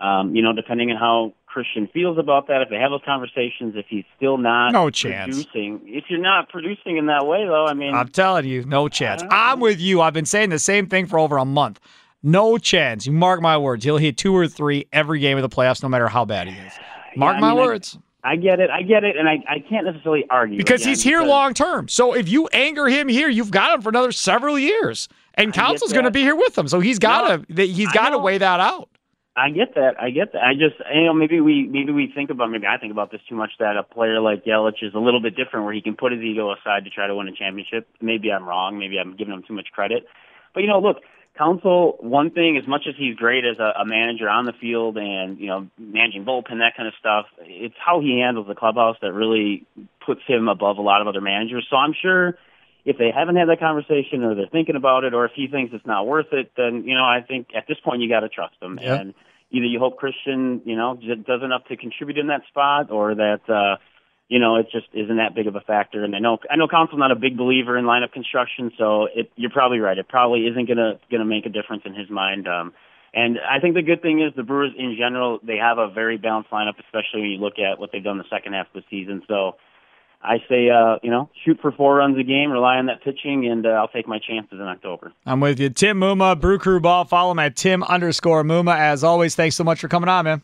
[0.00, 3.74] um, you know, depending on how Christian feels about that, if they have those conversations,
[3.76, 5.36] if he's still not No chance.
[5.36, 8.88] producing, if you're not producing in that way, though, I mean, I'm telling you, no
[8.88, 9.22] chance.
[9.30, 10.00] I'm with you.
[10.00, 11.78] I've been saying the same thing for over a month.
[12.24, 13.06] No chance.
[13.06, 13.84] You mark my words.
[13.84, 16.54] He'll hit two or three every game of the playoffs, no matter how bad he
[16.58, 16.72] is.
[17.16, 17.98] Mark I my mean, I- words.
[18.26, 21.02] I get it, I get it, and I, I can't necessarily argue because again, he's
[21.02, 21.88] here because- long term.
[21.88, 25.08] So if you anger him here, you've got him for another several years.
[25.34, 27.92] And get Counsell's going to be here with him, so he's got to he's I
[27.92, 28.88] got to weigh that out.
[29.36, 29.94] I get that.
[30.00, 30.42] I get that.
[30.42, 33.20] I just, you know, maybe we maybe we think about maybe I think about this
[33.28, 35.96] too much that a player like Yelich is a little bit different, where he can
[35.96, 37.88] put his ego aside to try to win a championship.
[38.00, 38.78] Maybe I'm wrong.
[38.78, 40.06] Maybe I'm giving him too much credit.
[40.54, 40.98] But you know, look,
[41.36, 44.96] Counsell, one thing, as much as he's great as a, a manager on the field
[44.96, 48.96] and, you know, managing bullpen, that kind of stuff, it's how he handles the clubhouse
[49.02, 49.66] that really
[50.06, 51.66] puts him above a lot of other managers.
[51.68, 52.38] So I'm sure
[52.84, 55.72] if they haven't had that conversation or they're thinking about it or if he thinks
[55.74, 58.28] it's not worth it, then, you know, I think at this point you got to
[58.28, 58.78] trust him.
[58.80, 59.00] Yep.
[59.00, 59.14] And
[59.50, 63.40] either you hope Christian, you know, does enough to contribute in that spot or that,
[63.48, 63.76] uh,
[64.28, 66.04] you know, it just isn't that big of a factor.
[66.04, 69.30] And I know, I know Counsell's not a big believer in lineup construction, so it,
[69.36, 69.96] you're probably right.
[69.96, 72.48] It probably isn't gonna gonna make a difference in his mind.
[72.48, 72.72] Um,
[73.12, 76.16] and I think the good thing is the Brewers in general they have a very
[76.16, 78.84] balanced lineup, especially when you look at what they've done the second half of the
[78.90, 79.22] season.
[79.28, 79.56] So
[80.24, 83.46] I say, uh, you know, shoot for four runs a game, rely on that pitching,
[83.46, 85.12] and uh, I'll take my chances in October.
[85.26, 85.68] I'm with you.
[85.68, 87.04] Tim Muma, Brew Crew Ball.
[87.04, 88.74] Follow him at Tim underscore Muma.
[88.74, 90.40] As always, thanks so much for coming on, man.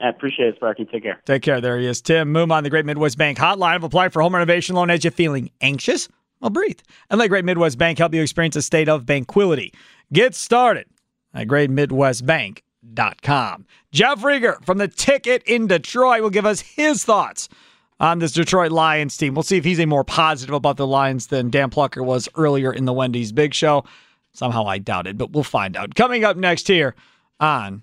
[0.00, 0.84] I appreciate it, Sparky.
[0.84, 1.20] Take care.
[1.24, 1.60] Take care.
[1.60, 2.00] There he is.
[2.00, 3.82] Tim Muma on the Great Midwest Bank hotline.
[3.82, 6.08] Apply for home renovation loan as you're feeling anxious?
[6.40, 6.78] Well, breathe.
[7.10, 9.74] And let Great Midwest Bank help you experience a state of banquility.
[10.12, 10.86] Get started
[11.34, 13.66] at greatmidwestbank.com.
[13.90, 17.48] Jeff Riger from the Ticket in Detroit will give us his thoughts
[17.98, 19.34] on this Detroit Lions team.
[19.34, 22.70] We'll see if he's a more positive about the Lions than Dan Plucker was earlier
[22.72, 23.84] in the Wendy's Big Show.
[24.32, 25.94] Somehow I doubt it, but we'll find out.
[25.94, 26.94] Coming up next here
[27.40, 27.82] on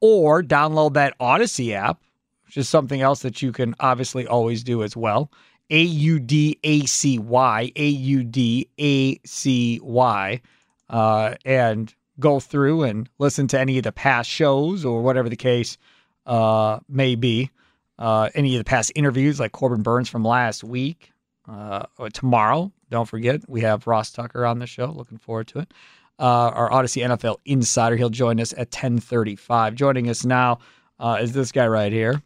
[0.00, 2.00] or download that Audacy app,
[2.46, 5.32] which is something else that you can obviously always do as well.
[5.70, 10.40] A U D A C Y, A U D A C Y,
[10.88, 15.36] uh, and go through and listen to any of the past shows or whatever the
[15.36, 15.78] case
[16.26, 17.50] uh, may be
[17.98, 21.12] uh, any of the past interviews, like Corbin Burnes from last week.
[21.46, 24.86] Uh, or tomorrow, don't forget, we have Ross Tucker on the show.
[24.86, 25.74] Looking forward to it.
[26.18, 29.74] Uh, our Audacy NFL insider, he'll join us at 10:35.
[29.74, 30.60] Joining us now
[30.98, 32.22] uh, is this guy right here.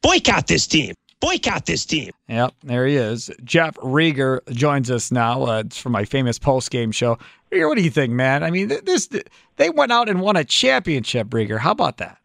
[0.00, 0.94] Boycott this team.
[1.22, 2.10] Boycott this team.
[2.28, 3.30] Yep, there he is.
[3.44, 5.44] Jeff Riger joins us now.
[5.44, 7.16] Uh, it's from my famous post game show.
[7.52, 8.42] Riger, what do you think, man?
[8.42, 9.08] I mean, th- this
[9.56, 11.28] they went out and won a championship.
[11.28, 12.18] Riger, how about that?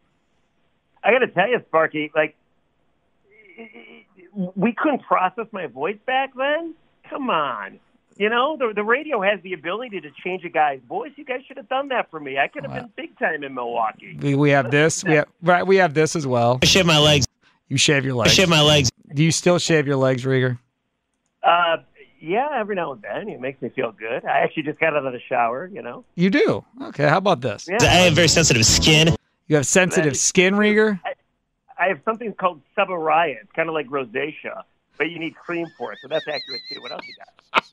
[1.04, 2.36] I got to tell you, Sparky, like
[4.56, 6.74] we couldn't process my voice back then.
[7.08, 7.78] Come on.
[8.16, 11.12] You know, the the radio has the ability to change a guy's voice.
[11.14, 12.36] You guys should have done that for me.
[12.36, 14.18] I could have been big time in Milwaukee.
[14.20, 15.04] We, we have this.
[15.04, 15.64] We have right.
[15.64, 16.58] We have this as well.
[16.60, 17.28] I shave my legs.
[17.68, 18.30] You shave your legs.
[18.30, 18.90] I shave my legs.
[19.14, 20.58] Do you still shave your legs, Riger?
[21.42, 21.78] Uh,
[22.20, 23.28] yeah, every now and then.
[23.28, 24.24] It makes me feel good.
[24.24, 25.70] I actually just got out of the shower.
[25.72, 26.04] You know.
[26.14, 26.64] You do.
[26.82, 27.08] Okay.
[27.08, 27.68] How about this?
[27.68, 27.78] Yeah.
[27.80, 29.14] I have very sensitive skin.
[29.46, 31.00] You have sensitive skin, Riger.
[31.04, 31.14] I,
[31.78, 33.36] I have something called seborrhea.
[33.40, 34.62] It's kind of like rosacea,
[34.96, 35.98] but you need cream for it.
[36.02, 36.80] So that's accurate too.
[36.82, 37.64] What else you got?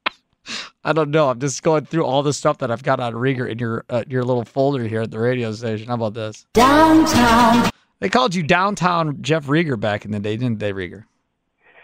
[0.83, 1.29] I don't know.
[1.29, 4.03] I'm just going through all the stuff that I've got on Riger in your uh,
[4.07, 5.87] your little folder here at the radio station.
[5.87, 6.45] How about this?
[6.53, 7.71] Downtown.
[7.99, 11.05] They called you downtown Jeff Riger back in the day, didn't they, Riger?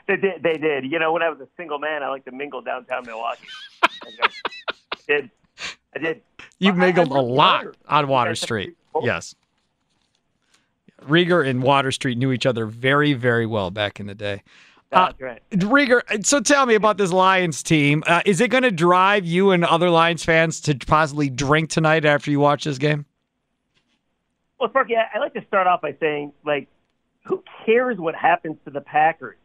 [0.08, 0.44] They did.
[0.44, 0.92] They did.
[0.92, 3.48] You know, when I was a single man, I like to mingle downtown Milwaukee.
[3.84, 4.10] I
[5.08, 5.32] did.
[5.96, 6.22] I did.
[6.60, 8.76] You mingled a lot on Water Street.
[9.02, 9.36] Yes.
[11.08, 14.44] Riger and Water Street knew each other very, very well back in the day.
[14.92, 15.42] Uh, That's right.
[15.52, 18.04] Riger, so tell me about this Lions team.
[18.06, 22.04] Uh, is it going to drive you and other Lions fans to possibly drink tonight
[22.06, 23.06] after you watch this game?
[24.62, 26.68] Well, Sparky, I, I like to start off by saying, like,
[27.26, 29.36] who cares what happens to the Packers?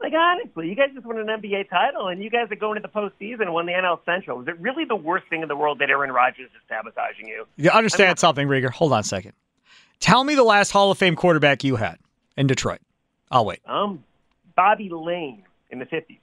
[0.00, 2.82] Like, honestly, you guys just won an NBA title, and you guys are going to
[2.82, 4.40] the postseason and won the NL Central.
[4.40, 7.46] Is it really the worst thing in the world that Aaron Rodgers is sabotaging you?
[7.56, 8.70] You understand something, Riger?
[8.70, 9.32] Hold on a second.
[10.00, 11.98] Tell me the last Hall of Fame quarterback you had
[12.38, 12.80] in Detroit.
[13.30, 13.60] I'll wait.
[13.66, 14.02] Um,
[14.56, 16.18] Bobby Layne in the 50s, I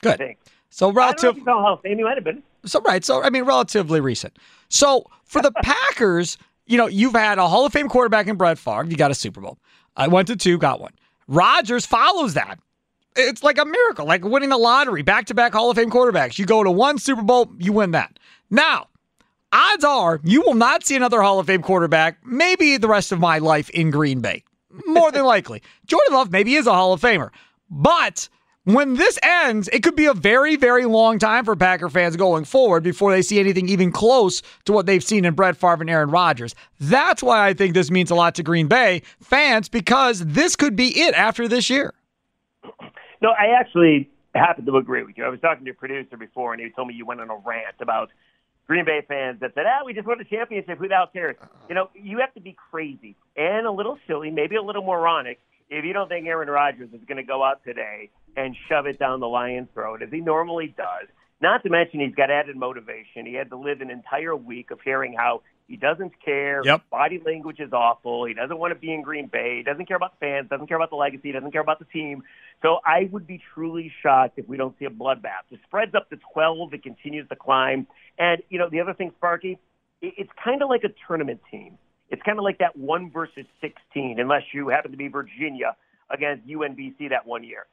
[0.00, 0.18] Good.
[0.18, 0.38] think.
[0.70, 1.42] So I don't know relative.
[1.44, 1.98] Hall of Fame.
[1.98, 2.42] He might have been.
[2.64, 4.38] So right, so I mean, relatively recent.
[4.70, 8.58] So for the Packers, you know, you've had a Hall of Fame quarterback in Brett
[8.58, 8.84] Favre.
[8.84, 9.58] You got a Super Bowl.
[9.96, 10.92] I went to two, got one.
[11.28, 12.58] Rodgers follows that.
[13.16, 15.02] It's like a miracle, like winning the lottery.
[15.02, 16.38] Back to back Hall of Fame quarterbacks.
[16.38, 18.18] You go to one Super Bowl, you win that.
[18.50, 18.88] Now,
[19.52, 22.18] odds are you will not see another Hall of Fame quarterback.
[22.26, 24.44] Maybe the rest of my life in Green Bay.
[24.86, 27.30] More than likely, Jordan Love maybe is a Hall of Famer,
[27.70, 28.28] but
[28.66, 32.44] when this ends, it could be a very, very long time for Packer fans going
[32.44, 35.88] forward before they see anything even close to what they've seen in Brett Favre and
[35.88, 36.52] Aaron Rodgers.
[36.80, 40.74] That's why I think this means a lot to Green Bay fans because this could
[40.74, 41.94] be it after this year.
[43.22, 45.24] No, I actually happen to agree with you.
[45.24, 47.36] I was talking to your producer before, and he told me you went on a
[47.36, 48.10] rant about
[48.66, 50.78] Green Bay fans that said, "Ah, we just won the championship.
[50.78, 51.36] Who the hell cares?"
[51.68, 55.38] You know, you have to be crazy and a little silly, maybe a little moronic,
[55.68, 58.98] if you don't think Aaron Rodgers is going to go out today and shove it
[58.98, 61.08] down the Lions' throat as he normally does.
[61.40, 63.26] Not to mention he's got added motivation.
[63.26, 66.62] He had to live an entire week of hearing how he doesn't care.
[66.64, 66.82] Yep.
[66.90, 68.24] Body language is awful.
[68.24, 69.56] He doesn't want to be in Green Bay.
[69.58, 70.48] He doesn't care about the fans.
[70.48, 71.32] Doesn't care about the legacy.
[71.32, 72.22] Doesn't care about the team.
[72.62, 75.44] So I would be truly shocked if we don't see a bloodbath.
[75.50, 76.72] The spread's up to 12.
[76.74, 77.86] It continues to climb.
[78.18, 79.58] And, you know, the other thing, Sparky,
[80.00, 81.78] it's kind of like a tournament team.
[82.10, 85.76] It's kind of like that one versus 16, unless you happen to be Virginia
[86.10, 87.66] against UMBC that one year.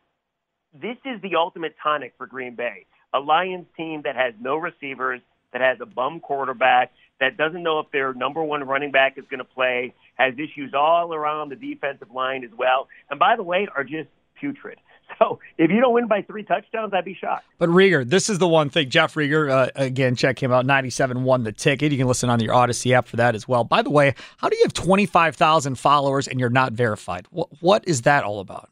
[0.74, 2.86] This is the ultimate tonic for Green Bay.
[3.14, 5.22] A Lions team that has no receivers,
[5.52, 9.24] that has a bum quarterback, that doesn't know if their number one running back is
[9.30, 13.44] going to play, has issues all around the defensive line as well, and by the
[13.44, 14.10] way, are just
[14.40, 14.80] putrid.
[15.20, 17.45] So if you don't win by three touchdowns, I'd be shocked.
[17.57, 18.89] But Riger, this is the one thing.
[18.89, 20.66] Jeff Riger, uh, again, check him out.
[20.66, 21.91] 97 won the ticket.
[21.91, 23.64] You can listen on your Audacy app for that as well.
[23.64, 27.28] By the way, how do you have 25,000 followers and you're not verified?
[27.32, 28.70] What, what is that all about?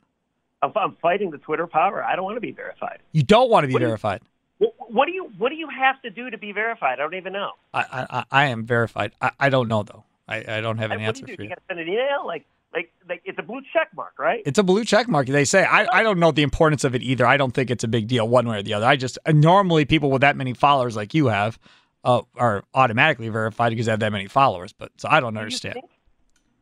[0.61, 2.03] I'm, I'm fighting the Twitter power.
[2.03, 2.99] I don't want to be verified.
[3.11, 4.21] You don't want to be What you- verified.
[4.89, 6.99] What, do you What do you have to do to be verified?
[6.99, 7.51] I don't even know.
[7.73, 9.11] I, I, I- I am verified.
[9.21, 10.03] I, I don't know, though.
[10.27, 11.49] I, I don't have an Like, what do answer you for You you.
[11.49, 14.41] got to send an email, like like like it's a blue check mark, right?
[14.45, 15.28] It's a blue check mark.
[15.28, 17.26] They say I, I don't know the importance of it either.
[17.26, 18.86] I don't think it's a big deal one way or the other.
[18.86, 21.59] I just normally people with that many followers like you have
[22.03, 24.74] uh, are automatically verified because they have that many followers.
[24.74, 25.80] But so I don't understand.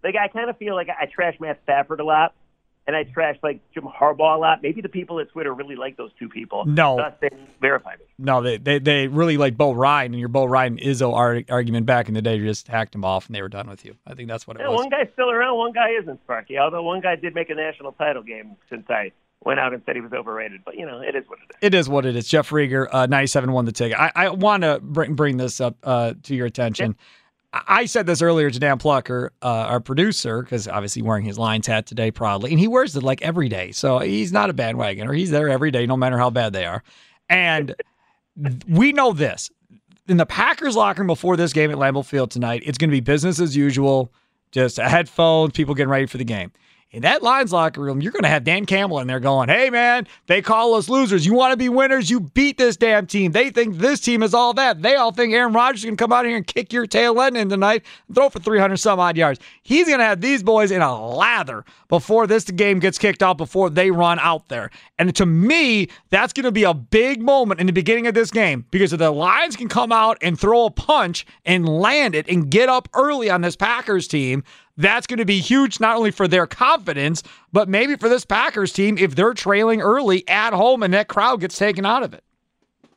[0.04, 2.34] Like I kind of feel like I trash Matt Stafford a lot,
[2.90, 4.64] and I trash like Jim Harbaugh a lot.
[4.64, 6.66] Maybe the people at Twitter really like those two people.
[6.66, 6.98] No.
[6.98, 7.30] thus they
[7.62, 8.06] verify me.
[8.18, 11.86] No, they, they they really like Bo Ryan, and your Bo Ryan Izzo ar- argument
[11.86, 13.96] back in the day, you just hacked him off and they were done with you.
[14.08, 14.78] I think that's what it Yeah, was.
[14.80, 16.58] one guy's still around, one guy isn't, Sparky.
[16.58, 19.12] Although one guy did make a national title game since I
[19.46, 20.62] went out and said he was overrated.
[20.66, 21.58] But you know, it is what it is.
[21.62, 22.28] It is what it is.
[22.28, 23.98] Jeff Riger, uh, 97 won the ticket.
[23.98, 26.96] I, I want to bring, bring this up uh, to your attention.
[26.98, 27.04] I
[27.52, 31.66] I said this earlier to Dan Plucker, uh, our producer, because obviously wearing his Lions
[31.66, 33.72] hat today proudly, and he wears it like every day.
[33.72, 35.18] So he's not a bandwagoner.
[35.18, 36.84] He's there every day, no matter how bad they are.
[37.28, 37.74] And
[38.68, 39.50] we know this.
[40.08, 42.96] In the Packers locker room before this game at Lambeau Field tonight, it's going to
[42.96, 44.12] be business as usual,
[44.52, 46.52] just headphones, people getting ready for the game.
[46.92, 49.70] In that Lions locker room, you're going to have Dan Campbell in there going, hey,
[49.70, 51.24] man, they call us losers.
[51.24, 52.10] You want to be winners?
[52.10, 53.32] You beat this damn team.
[53.32, 54.82] They think this team is all that.
[54.82, 57.48] They all think Aaron Rodgers can come out here and kick your tail end in
[57.48, 59.40] tonight and throw for 300 some odd yards.
[59.62, 63.38] He's going to have these boys in a lather before this game gets kicked off,
[63.38, 64.72] before they run out there.
[64.98, 68.32] And to me, that's going to be a big moment in the beginning of this
[68.32, 72.28] game because if the Lions can come out and throw a punch and land it
[72.28, 74.44] and get up early on this Packers team,
[74.80, 77.22] that's going to be huge, not only for their confidence,
[77.52, 81.42] but maybe for this Packers team if they're trailing early at home and that crowd
[81.42, 82.24] gets taken out of it.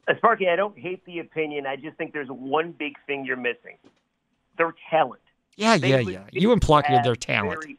[0.08, 1.66] Uh, Sparky, I don't hate the opinion.
[1.66, 3.76] I just think there's one big thing you're missing:
[4.56, 5.20] their talent.
[5.56, 6.24] Yeah, They yeah, yeah.
[6.32, 7.62] You and Plucker their talent.
[7.62, 7.78] very-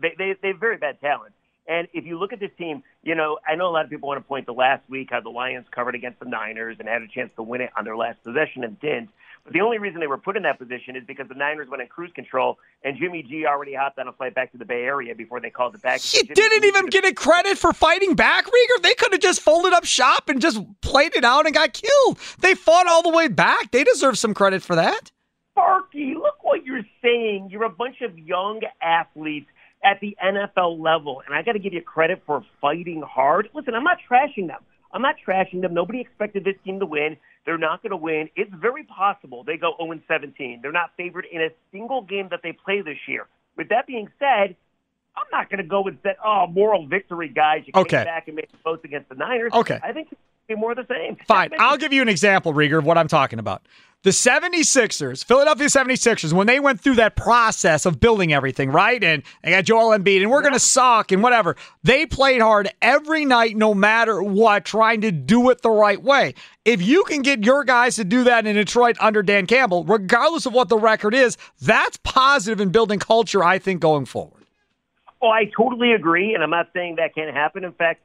[0.00, 1.32] they, they they have very bad talent.
[1.66, 4.08] And if you look at this team, you know, I know a lot of people
[4.08, 7.02] want to point to last week how the Lions covered against the Niners and had
[7.02, 9.10] a chance to win it on their last possession and didn't.
[9.48, 11.80] But the only reason they were put in that position is because the Niners went
[11.80, 14.82] in cruise control and Jimmy G already hopped on a flight back to the Bay
[14.82, 16.02] Area before they called it back.
[16.02, 18.82] He didn't even get a credit for fighting back, Riger.
[18.82, 22.18] They could have just folded up shop and just played it out and got killed.
[22.40, 23.70] They fought all the way back.
[23.70, 25.10] They deserve some credit for that.
[25.52, 27.48] Sparky, look what you're saying.
[27.50, 29.48] You're a bunch of young athletes
[29.82, 33.48] at the NFL level, and I got to give you credit for fighting hard.
[33.54, 34.60] Listen, I'm not trashing them.
[34.92, 35.74] I'm not trashing them.
[35.74, 37.16] Nobody expected this team to win.
[37.44, 38.28] They're not going to win.
[38.36, 40.60] It's very possible they go 0 17.
[40.62, 43.26] They're not favored in a single game that they play this year.
[43.56, 44.56] With that being said,
[45.16, 47.96] I'm not going to go and say, "Oh, moral victory, guys." You Okay.
[47.98, 49.52] came back and made the post against the Niners.
[49.52, 49.78] Okay.
[49.82, 50.08] I think
[50.48, 51.16] be more of the same.
[51.26, 51.50] Fine.
[51.58, 53.62] I'll give you an example, Riger, of what I'm talking about.
[54.04, 59.02] The 76ers, Philadelphia 76ers, when they went through that process of building everything, right?
[59.02, 61.56] And they got Joel Embiid, and we're going to suck and whatever.
[61.82, 66.34] They played hard every night, no matter what, trying to do it the right way.
[66.64, 70.46] If you can get your guys to do that in Detroit under Dan Campbell, regardless
[70.46, 74.37] of what the record is, that's positive in building culture, I think, going forward.
[75.20, 77.64] Oh, I totally agree, and I'm not saying that can't happen.
[77.64, 78.02] In fact,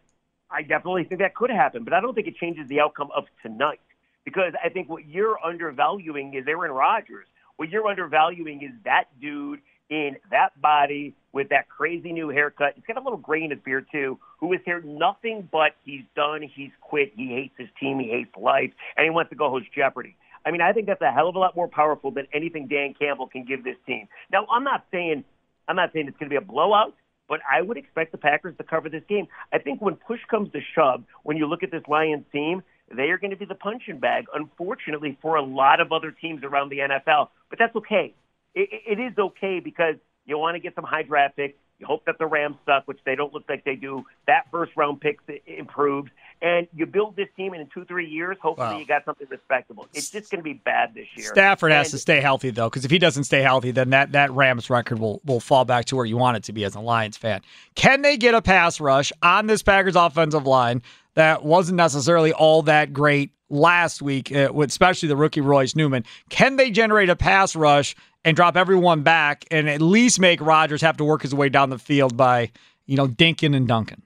[0.49, 3.25] I definitely think that could happen, but I don't think it changes the outcome of
[3.41, 3.81] tonight
[4.25, 7.27] because I think what you're undervaluing is Aaron Rodgers.
[7.57, 9.59] What you're undervaluing is that dude
[9.89, 12.73] in that body with that crazy new haircut.
[12.75, 14.17] He's got a little gray in his beard too.
[14.39, 18.35] Who is here nothing but he's done, he's quit, he hates his team, he hates
[18.35, 20.15] life, and he wants to go host Jeopardy.
[20.45, 22.95] I mean, I think that's a hell of a lot more powerful than anything Dan
[22.97, 24.07] Campbell can give this team.
[24.31, 25.23] Now, I'm not saying
[25.67, 26.93] I'm not saying it's going to be a blowout,
[27.27, 29.27] but I would expect the Packers to cover this game.
[29.51, 32.63] I think when push comes to shove, when you look at this Lions team,
[32.95, 36.43] they are going to be the punching bag, unfortunately, for a lot of other teams
[36.43, 37.29] around the NFL.
[37.49, 38.13] But that's okay.
[38.53, 39.95] It, it is okay because
[40.25, 41.57] you want to get some high draft picks.
[41.79, 44.03] You hope that the Rams suck, which they don't look like they do.
[44.27, 46.09] That first round pick improves.
[46.43, 48.77] And you build this team, and in two, three years, hopefully wow.
[48.77, 49.87] you got something respectable.
[49.93, 51.27] It's just going to be bad this year.
[51.27, 54.11] Stafford and, has to stay healthy, though, because if he doesn't stay healthy, then that,
[54.11, 56.75] that Rams record will, will fall back to where you want it to be as
[56.75, 57.39] a Lions fan.
[57.75, 60.81] Can they get a pass rush on this Packers offensive line
[61.13, 66.03] that wasn't necessarily all that great last week, eh, with especially the rookie Royce Newman?
[66.27, 70.81] Can they generate a pass rush and drop everyone back and at least make Rodgers
[70.81, 72.51] have to work his way down the field by,
[72.85, 74.01] you know, dinking and dunking.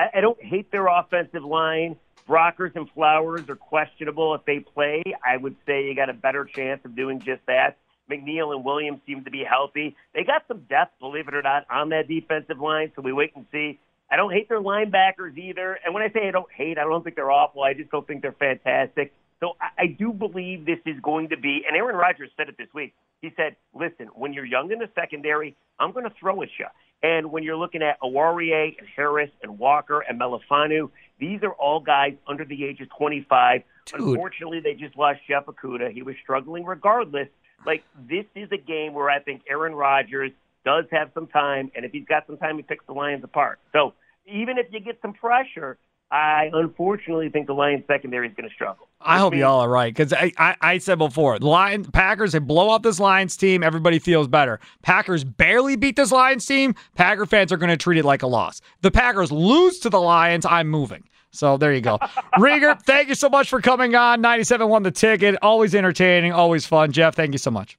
[0.00, 1.96] I, I don't hate their offensive line.
[2.26, 5.02] Brockers and Flowers are questionable if they play.
[5.24, 7.76] I would say you got a better chance of doing just that.
[8.10, 9.96] McNeil and Williams seem to be healthy.
[10.14, 13.32] They got some depth, believe it or not, on that defensive line, so we wait
[13.36, 13.78] and see.
[14.10, 15.78] I don't hate their linebackers either.
[15.84, 17.62] And when I say I don't hate, I don't think they're awful.
[17.62, 19.12] I just don't think they're fantastic.
[19.38, 22.56] So I, I do believe this is going to be, and Aaron Rodgers said it
[22.58, 22.94] this week.
[23.22, 26.66] He said, listen, when you're young in the secondary, I'm going to throw at you.
[27.02, 31.80] And when you're looking at Oruwariye and Harris and Walker and Melifonwu, these are all
[31.80, 33.62] guys under the age of 25.
[33.86, 34.00] Dude.
[34.00, 35.92] Unfortunately, they just lost Jeff Okudah.
[35.92, 37.28] He was struggling regardless.
[37.64, 40.32] Like, this is a game where I think Aaron Rodgers
[40.64, 43.58] does have some time, and if he's got some time, he picks the Lions apart.
[43.72, 43.94] So
[44.26, 45.78] even if you get some pressure,
[46.10, 48.88] I unfortunately think the Lions secondary is going to struggle.
[49.00, 52.40] I hope y'all are right because I, I, I, said before, the Lions Packers they
[52.40, 54.58] blow up this Lions team, everybody feels better.
[54.82, 56.74] Packers barely beat this Lions team.
[56.96, 58.60] Packer fans are going to treat it like a loss.
[58.82, 60.44] The Packers lose to the Lions.
[60.44, 61.04] I'm moving.
[61.30, 61.98] So there you go.
[62.38, 64.20] Riger, thank you so much for coming on.
[64.20, 65.36] 97 won the ticket.
[65.42, 66.90] Always entertaining, always fun.
[66.90, 67.78] Jeff, thank you so much.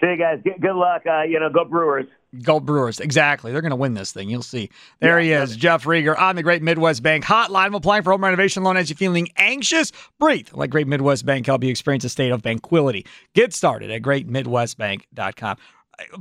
[0.00, 0.40] See you guys.
[0.42, 1.02] Good luck.
[1.06, 2.06] Uh, you know, go Brewers.
[2.42, 3.00] Go Brewers.
[3.00, 3.52] Exactly.
[3.52, 4.28] They're going to win this thing.
[4.28, 4.70] You'll see.
[5.00, 7.70] There yeah, he is, Jeff Riger on the Great Midwest Bank hotline.
[7.70, 9.92] We're applying for home renovation loan as you're feeling anxious.
[10.18, 10.48] Breathe.
[10.52, 13.06] Let Great Midwest Bank help you experience a state of tranquility.
[13.34, 15.56] Get started at greatmidwestbank.com.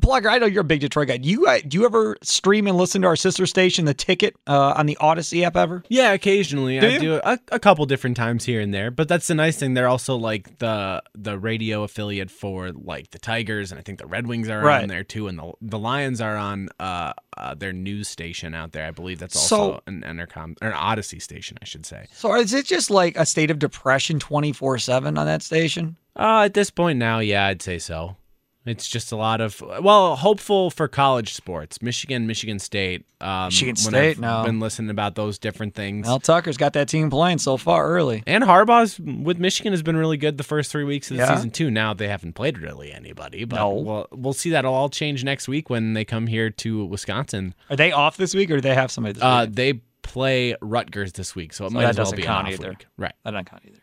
[0.01, 1.17] Plucker, I know you're a big Detroit guy.
[1.17, 4.35] Do you uh, do you ever stream and listen to our sister station, The Ticket,
[4.47, 5.83] uh, on the Audacy app ever?
[5.89, 6.79] Yeah, occasionally.
[6.79, 6.99] Do I you?
[6.99, 8.89] do a, a, couple different times here and there.
[8.89, 9.73] But that's the nice thing.
[9.73, 14.07] They're also like the the radio affiliate for like the Tigers, and I think the
[14.07, 14.81] Red Wings are right.
[14.81, 18.71] on there too, and the the Lions are on uh, uh, their news station out
[18.71, 18.85] there.
[18.85, 22.07] I believe that's also so, an Entercom or an Audacy station, I should say.
[22.13, 25.97] So is it just like a state of depression twenty four seven on that station?
[26.15, 28.15] Uh, at this point now, yeah, I'd say so.
[28.65, 31.81] It's just a lot of well, hopeful for college sports.
[31.83, 33.05] Michigan, Michigan State.
[33.21, 34.17] Um, Michigan State.
[34.17, 36.07] No, been listening about those different things.
[36.07, 39.95] Mel Tucker's got that team playing so far early, and Harbaugh's with Michigan has been
[39.95, 41.35] really good the first three weeks of the yeah.
[41.35, 41.69] season too.
[41.69, 43.69] Now they haven't played really anybody, but no.
[43.69, 47.53] we'll we'll see that'll all change next week when they come here to Wisconsin.
[47.69, 49.13] Are they off this week, or do they have somebody?
[49.13, 52.47] This uh, they play Rutgers this week, so it so might as well be count
[52.47, 52.69] either.
[52.69, 52.87] Week.
[52.97, 53.79] Right, that doesn't count either.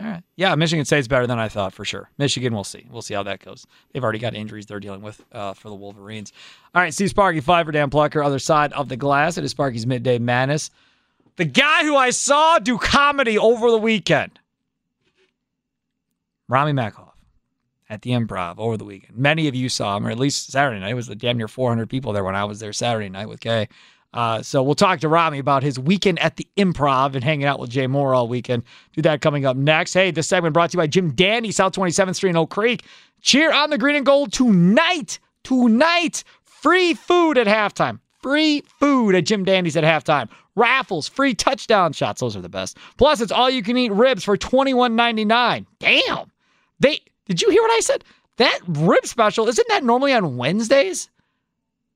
[0.00, 0.22] All right.
[0.36, 2.08] Yeah, Michigan State's better than I thought for sure.
[2.16, 2.86] Michigan, we'll see.
[2.90, 3.66] We'll see how that goes.
[3.92, 6.32] They've already got injuries they're dealing with uh, for the Wolverines.
[6.74, 9.36] All right, Steve Sparky, five for Dan Plucker, other side of the glass.
[9.36, 10.70] It is Sparky's Midday Madness.
[11.36, 14.38] The guy who I saw do comedy over the weekend,
[16.48, 17.12] Rami Makhoff
[17.90, 19.18] at the Improv over the weekend.
[19.18, 20.92] Many of you saw him, or at least Saturday night.
[20.92, 23.40] It was the damn near 400 people there when I was there Saturday night with
[23.40, 23.68] Kay.
[24.12, 27.60] Uh, so we'll talk to Rami about his weekend at the Improv and hanging out
[27.60, 28.64] with Jay Mohr all weekend.
[28.92, 29.94] Do that coming up next.
[29.94, 32.84] Hey, this segment brought to you by Jim Dandy, South 27th Street in Oak Creek.
[33.20, 35.20] Cheer on the green and gold tonight.
[35.44, 38.00] Tonight, free food at halftime.
[38.20, 40.28] Free food at Jim Dandy's at halftime.
[40.56, 42.20] Raffles, free touchdown shots.
[42.20, 42.76] Those are the best.
[42.98, 45.66] Plus, it's all you can eat ribs for $21.99.
[45.78, 46.30] Damn.
[46.80, 48.04] They did you hear what I said?
[48.38, 51.08] That rib special, isn't that normally on Wednesdays?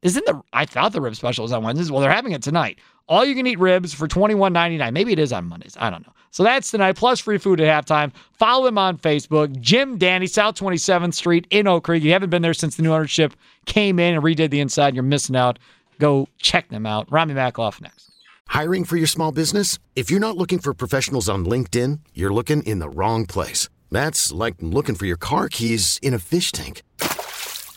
[0.05, 1.91] Isn't the I thought the rib special was on Wednesdays.
[1.91, 2.79] Well, they're having it tonight.
[3.09, 4.93] All you can eat ribs for twenty one ninety nine.
[4.93, 5.77] Maybe it is on Mondays.
[5.81, 6.13] I don't know.
[6.31, 8.13] So that's tonight, plus free food at halftime.
[8.33, 12.03] Follow him on Facebook, Jim Dandy, South 27th Street in Oak Creek.
[12.03, 13.35] You haven't been there since the new ownership
[13.67, 14.95] came in and redid the inside.
[14.95, 15.61] You're missing out.
[16.01, 17.11] Go check them out.
[17.11, 18.11] Rami off next.
[18.49, 19.79] Hiring for your small business?
[19.95, 23.69] If you're not looking for professionals on LinkedIn, you're looking in the wrong place.
[23.93, 26.83] That's like looking for your car keys in a fish tank.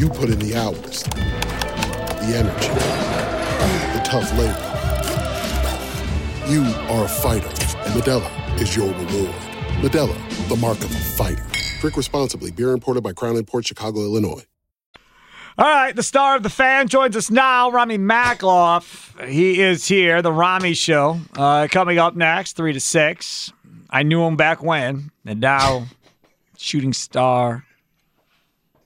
[0.00, 2.68] You put in the hours, the energy,
[3.92, 4.56] the tough labor.
[6.50, 7.48] You are a fighter,
[7.84, 9.34] and Modelo is your reward.
[9.82, 11.44] Modelo, the mark of a fighter.
[11.82, 12.50] Drink responsibly.
[12.50, 14.46] Beer imported by Crown Port Chicago, Illinois.
[15.58, 19.28] All right, the star of the fan joins us now, Rami Makloff.
[19.28, 23.52] He is here, the Rami Show, uh, coming up next, three to six.
[23.90, 25.88] I knew him back when, and now,
[26.56, 27.66] shooting star.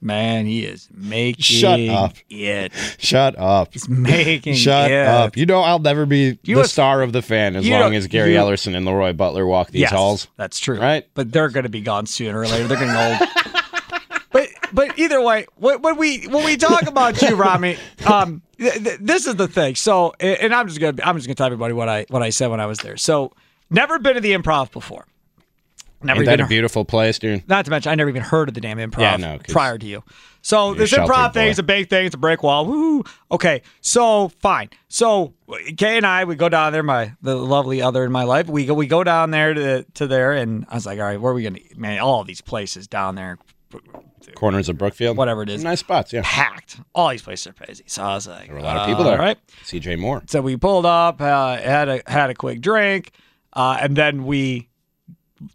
[0.04, 2.14] Man, he is making Shut up.
[2.28, 2.72] it.
[2.98, 3.72] Shut up.
[3.72, 5.06] He's making Shut it.
[5.06, 5.34] up.
[5.36, 8.34] You know I'll never be You the star of the fan as long as Gary
[8.34, 10.28] you- Ellerson and Leroy Butler walk these yes, halls.
[10.36, 10.78] That's true.
[10.78, 11.06] Right?
[11.14, 12.68] But they're going to be gone sooner or later.
[12.68, 13.28] They're getting old.
[14.30, 18.74] but but either way, when when we when we talk about you, Rami, um, th-
[18.74, 19.74] th- this is the thing.
[19.74, 22.48] So, and I'm just gonna I'm just gonna tell everybody what I what I said
[22.48, 22.98] when I was there.
[22.98, 23.32] So,
[23.70, 25.06] never been to the improv before.
[26.04, 27.48] Never Ain't that a beautiful place, dude?
[27.48, 29.86] not to mention, I never even heard of the damn improv Yeah, no, prior to
[29.86, 30.02] you.
[30.42, 32.04] So this improv thing is a big thing.
[32.06, 32.66] It's a break wall.
[32.66, 33.02] Woo.
[33.32, 33.62] Okay.
[33.80, 34.68] So fine.
[34.88, 35.32] So
[35.78, 36.82] Kay and I, we go down there.
[36.82, 38.46] My the lovely other in my life.
[38.48, 38.74] We go.
[38.74, 41.34] We go down there to to there, and I was like, all right, where are
[41.34, 41.58] we gonna?
[41.58, 41.78] eat?
[41.78, 43.38] Man, all these places down there,
[44.34, 45.16] Corners of Brookfield.
[45.16, 46.20] whatever it is, Nice spots, yeah.
[46.24, 46.78] packed.
[46.94, 47.84] All these places are crazy.
[47.86, 49.18] So I was like, There were a lot of people there.
[49.18, 49.38] right?
[49.64, 50.22] CJ Moore.
[50.26, 53.12] So we pulled up, uh, had a had a quick drink,
[53.54, 54.68] uh, and then we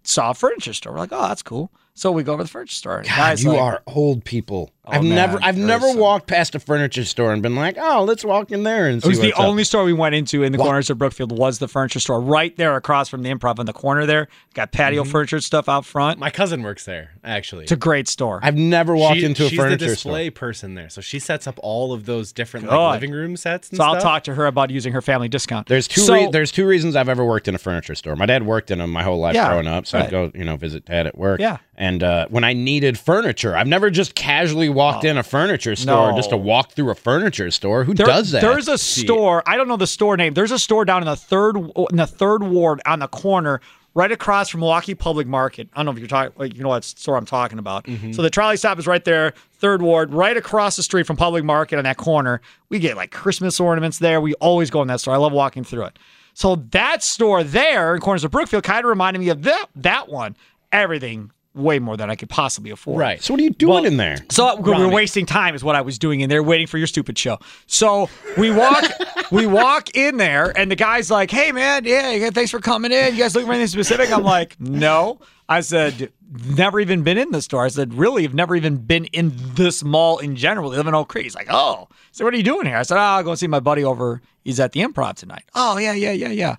[0.04, 0.94] saw a furniture store.
[0.94, 1.72] We're like, oh, that's cool.
[2.00, 2.97] So we go to the furniture store.
[3.00, 4.72] And God, guy's you like- are old people.
[4.86, 5.97] Oh, I've man, never, I've very never so.
[5.97, 9.04] walked past a furniture store and been like, "Oh, let's walk in there and It
[9.04, 11.38] see." was the what's up." only store we went into in the corners of Brookfield
[11.38, 14.30] was the furniture store right there across from the improv in the corner there.
[14.56, 15.12] Got patio Mm-hmm.
[15.12, 16.18] furniture stuff out front.
[16.18, 17.64] My cousin works there, actually.
[17.64, 18.39] It's a great store.
[18.41, 20.12] I've never walked She- into a she's furniture the store.
[20.14, 23.70] display person there, so she sets up all of those different like, living room sets.
[23.70, 25.68] And so I'll talk to her about using her family discount.
[25.68, 26.02] There's two.
[26.02, 28.16] So- re- there's two reasons I've ever worked in a furniture store.
[28.16, 30.06] My dad worked in them my whole life Yeah, growing up, so right.
[30.08, 31.39] I'd go, you know, visit dad at work.
[31.39, 31.58] Yeah.
[31.80, 36.12] And uh, when I needed furniture, I've never just casually walked in a furniture store
[36.12, 36.16] No.
[36.18, 37.86] just to walk through a furniture store.
[37.86, 38.42] Who There- does that?
[38.42, 39.42] There's a store.
[39.48, 40.34] I don't know the store name.
[40.34, 43.62] There's a store down in the third in the third ward on the corner,
[43.94, 45.70] right across from Milwaukee Public Market.
[45.74, 46.34] I don't know if you're talking.
[46.38, 47.86] Like, you know what store I'm talking about.
[47.86, 48.12] Mm-hmm.
[48.12, 51.46] So the trolley stop is right there, third ward, right across the street from Public
[51.46, 52.42] Market on that corner.
[52.68, 54.20] We get like Christmas ornaments there.
[54.20, 55.14] We always go in that store.
[55.14, 55.98] I love walking through it.
[56.34, 60.10] So that store there in corners of Brookfield kind of reminded me of that that
[60.10, 60.36] one.
[60.74, 62.99] Everything way more than I could possibly afford.
[62.99, 63.22] Right.
[63.22, 64.18] So what are you doing in there?
[64.30, 66.88] So we were wasting time is what I was doing in there, waiting for your
[66.88, 67.39] stupid show.
[67.68, 68.84] So we walk,
[69.32, 72.91] we walk in there, and the guy's like, "Hey, man, yeah, yeah, thanks for coming
[72.91, 73.14] in.
[73.14, 76.12] You guys looking for anything specific?" I'm like, "No." I said,
[76.55, 78.24] "Never even been in the store." I said, "Really?
[78.24, 80.72] You've never even been in this mall in general?
[80.72, 82.78] You live in Oak Creek?" He's like, "Oh." So what are you doing here?
[82.78, 84.22] I said, "Oh, I'll go see my buddy over.
[84.43, 86.55] He's at the Improv tonight." Oh, yeah, yeah, yeah, yeah.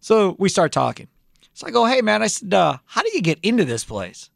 [0.00, 1.08] So we start talking.
[1.52, 4.30] So I go, "Hey, man," I said, uh, "How do you get into this place?"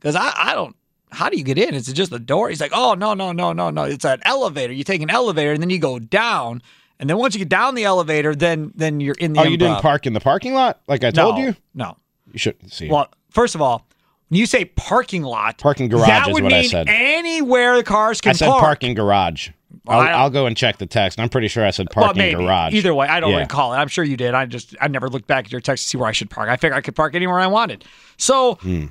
[0.00, 0.74] Because I, I don't.
[1.10, 1.74] How do you get in?
[1.74, 2.48] Is it just a door?
[2.50, 3.84] He's like, oh no no no no no.
[3.84, 4.72] It's an elevator.
[4.72, 6.62] You take an elevator and then you go down,
[7.00, 9.40] and then once you get down the elevator, then then you're in the.
[9.40, 11.56] Oh, you didn't park in the parking lot like I No, told you.
[11.74, 11.96] No.
[12.32, 12.88] You shouldn't see.
[12.90, 13.86] Well, first of all,
[14.28, 16.88] when you say parking lot, Parking garage that is would what I mean said.
[16.90, 18.36] anywhere the cars can park.
[18.36, 18.60] I said park.
[18.60, 19.48] parking garage.
[19.86, 21.18] Well, I'll, I'll go and check the text.
[21.18, 22.42] I'm pretty sure I said parking maybe.
[22.44, 22.74] garage.
[22.74, 23.38] Either way, I don't Yeah.
[23.38, 23.76] recall it.
[23.76, 24.34] I'm sure you did.
[24.34, 26.50] I just I never looked back at your text to see where I should park.
[26.50, 27.86] I figured I could park anywhere I wanted.
[28.18, 28.86] So Hmm.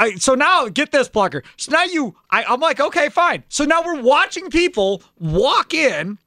[0.00, 1.42] I so now get this plucker.
[1.56, 3.44] So now you I, I'm like, okay, fine.
[3.48, 6.18] So now we're watching people walk in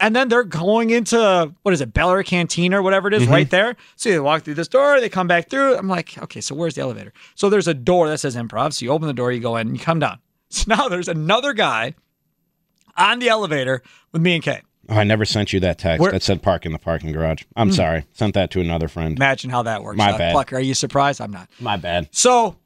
[0.00, 3.22] and then they're going into what is it, Bel Air Cantina or whatever it is,
[3.22, 3.32] Mm-hmm.
[3.32, 3.76] right there.
[3.96, 5.76] So they walk through this door, they come back through.
[5.76, 7.12] I'm like, okay, so where's the elevator?
[7.36, 8.72] So there's a door that says improv.
[8.72, 10.18] So you open the door, you go in, and you come down.
[10.50, 11.94] So now there's another guy
[12.96, 14.60] on the elevator with me and Kay.
[14.88, 17.44] Oh, I never sent you that text Where- that said park in the parking garage.
[17.56, 18.04] I'm sorry.
[18.12, 19.16] Sent that to another friend.
[19.16, 19.96] Imagine how that works.
[19.96, 20.18] My out.
[20.18, 20.32] bad.
[20.32, 21.20] Plucker, are you surprised?
[21.20, 21.48] I'm not.
[21.60, 22.08] My bad.
[22.10, 22.56] So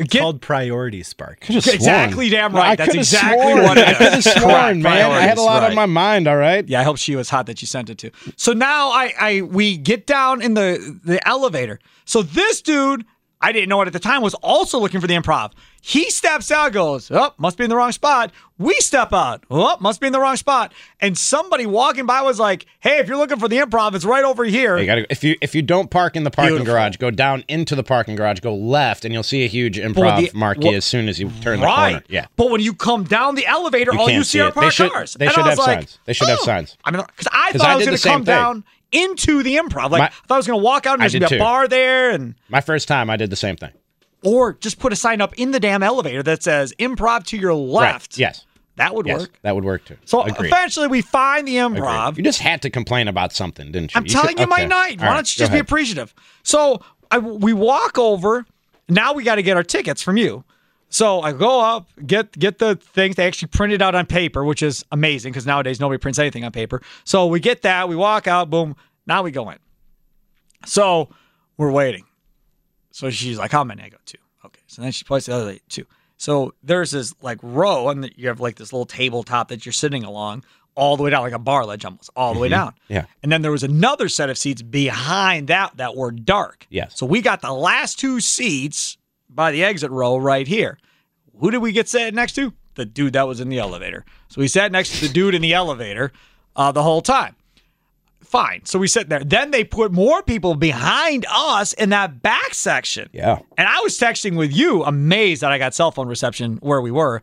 [0.00, 1.40] It's called priority spark.
[1.40, 1.76] Could've sworn.
[1.76, 2.76] Exactly damn No, right.
[2.78, 3.62] That's exactly sworn.
[3.62, 4.78] what it I could have sworn, Correct.
[4.78, 5.10] man.
[5.12, 6.26] I had a lot Priorities, on my mind.
[6.28, 6.66] All right.
[6.68, 8.10] Yeah, I hope she was hot that you sent it to.
[8.36, 11.78] So now I, I we get down in the the elevator.
[12.04, 13.04] So this dude,
[13.42, 15.52] I didn't know it at the time, was also looking for the improv.
[15.80, 18.32] He steps out, goes, oh, must be in the wrong spot.
[18.58, 20.74] We step out, oh, must be in the wrong spot.
[21.00, 24.24] And somebody walking by was like, hey, if you're looking for the improv, it's right
[24.24, 24.76] over here.
[24.76, 26.74] You gotta, if you if you don't park in the parking Beautiful.
[26.74, 30.30] garage, go down into the parking garage, go left, and you'll see a huge improv
[30.30, 32.02] the- marquee well, as soon as you turn the corner.
[32.08, 34.76] Yeah, But when you come down the elevator, You all you see see are parked
[34.76, 35.14] cars.
[35.14, 35.98] they And should have like, signs.
[36.04, 36.44] They should have oh.
[36.44, 36.76] signs.
[36.84, 38.64] I mean, because I thought I I was going to come thing.
[38.92, 39.90] Into the improv.
[39.90, 41.34] Like, My- I thought I was going to walk out and there's going to be
[41.36, 41.42] a too.
[41.42, 42.34] bar there and.
[42.48, 43.70] my first time, I did the same thing.
[44.22, 47.54] Or just put a sign up in the damn elevator that says improv to your
[47.54, 48.12] left.
[48.14, 48.18] Right.
[48.18, 48.44] Yes,
[48.76, 49.38] That would yes, work.
[49.42, 49.96] that would work too.
[50.04, 50.48] So Agreed.
[50.48, 51.80] eventually we find the Agreed.
[51.80, 52.16] improv.
[52.18, 53.98] You just had to complain about something, didn't you?
[53.98, 54.66] I'm You telling you my okay.
[54.66, 55.00] night.
[55.00, 56.14] Why right, don't you just be appreciative?
[56.42, 58.44] So I, we walk over.
[58.90, 60.44] Now we got to get our tickets from you.
[60.92, 63.14] So I go up, get get the things.
[63.16, 66.44] They actually print it out on paper, which is amazing because nowadays nobody prints anything
[66.44, 66.82] on paper.
[67.04, 67.88] So we get that.
[67.88, 68.50] We walk out.
[68.50, 68.74] Boom.
[69.06, 69.58] Now we go in.
[70.66, 71.08] So
[71.56, 72.04] we're waiting.
[72.90, 74.18] So she's like, "How many?" I go two.
[74.44, 74.60] Okay.
[74.66, 75.86] So then she points the other two.
[76.16, 80.04] So there's this like row, and you have like this little tabletop that you're sitting
[80.04, 82.52] along all the way down, like a bar ledge almost, all the way Mhm.
[82.52, 82.74] down.
[82.88, 83.04] Yeah.
[83.22, 86.66] And then there was another set of seats behind that that were dark.
[86.70, 86.92] Yes.
[86.96, 88.96] So we got the last two seats
[89.34, 90.78] by the exit row right here.
[91.38, 92.52] Who did we get sat next to?
[92.74, 94.04] The dude that was in the elevator.
[94.28, 96.12] So we sat next to the dude in the elevator
[96.54, 97.36] uh, the whole time.
[98.20, 98.64] Fine.
[98.64, 99.24] So we sit there.
[99.24, 103.08] Then they put more people behind us in that back section.
[103.12, 103.40] Yeah.
[103.58, 106.90] And I was texting with you, amazed that I got cell phone reception where we
[106.92, 107.22] were.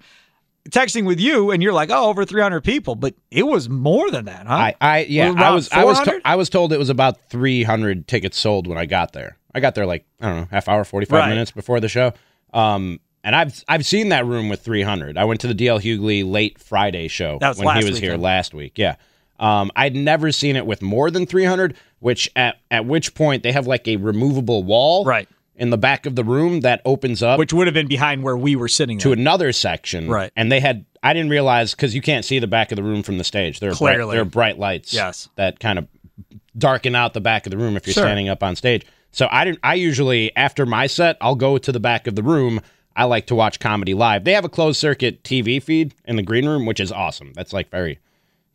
[0.70, 4.26] Texting with you, and you're like, "Oh, over 300 people," but it was more than
[4.26, 4.54] that, huh?
[4.54, 6.22] I, I yeah, Around I was I was to, 400?
[6.26, 9.37] I was told it was about 300 tickets sold when I got there.
[9.56, 11.30] I got there like I don't know, half hour, 45 Right.
[11.30, 12.14] minutes before the show.
[12.54, 15.18] Um and I've I've seen that room with 300.
[15.18, 18.78] I went to the DL Hughley late Friday show when he was here last week.
[18.78, 18.96] Yeah.
[19.40, 23.52] Um I'd never seen it with more than 300, which at at which point they
[23.52, 27.40] have like a removable wall right in the back of the room that opens up
[27.40, 29.00] which would have been behind where we were sitting.
[29.00, 29.20] to then.
[29.20, 30.08] another section.
[30.08, 30.32] Right.
[30.36, 33.02] And they had I didn't realize because you can't see the back of the room
[33.04, 33.60] from the stage.
[33.60, 34.14] There are bright, Clearly.
[34.16, 34.94] there are bright lights.
[34.94, 35.30] Yes.
[35.36, 35.88] That kind of
[36.58, 38.04] darken out the back of the room if you're Sure.
[38.04, 38.86] standing up on stage.
[39.12, 42.24] So I didn't I usually after my set, I'll go to the back of the
[42.24, 42.62] room.
[42.96, 44.24] I like to watch comedy live.
[44.24, 47.32] They have a closed circuit TV feed in the green room, which is awesome.
[47.34, 48.00] That's like very,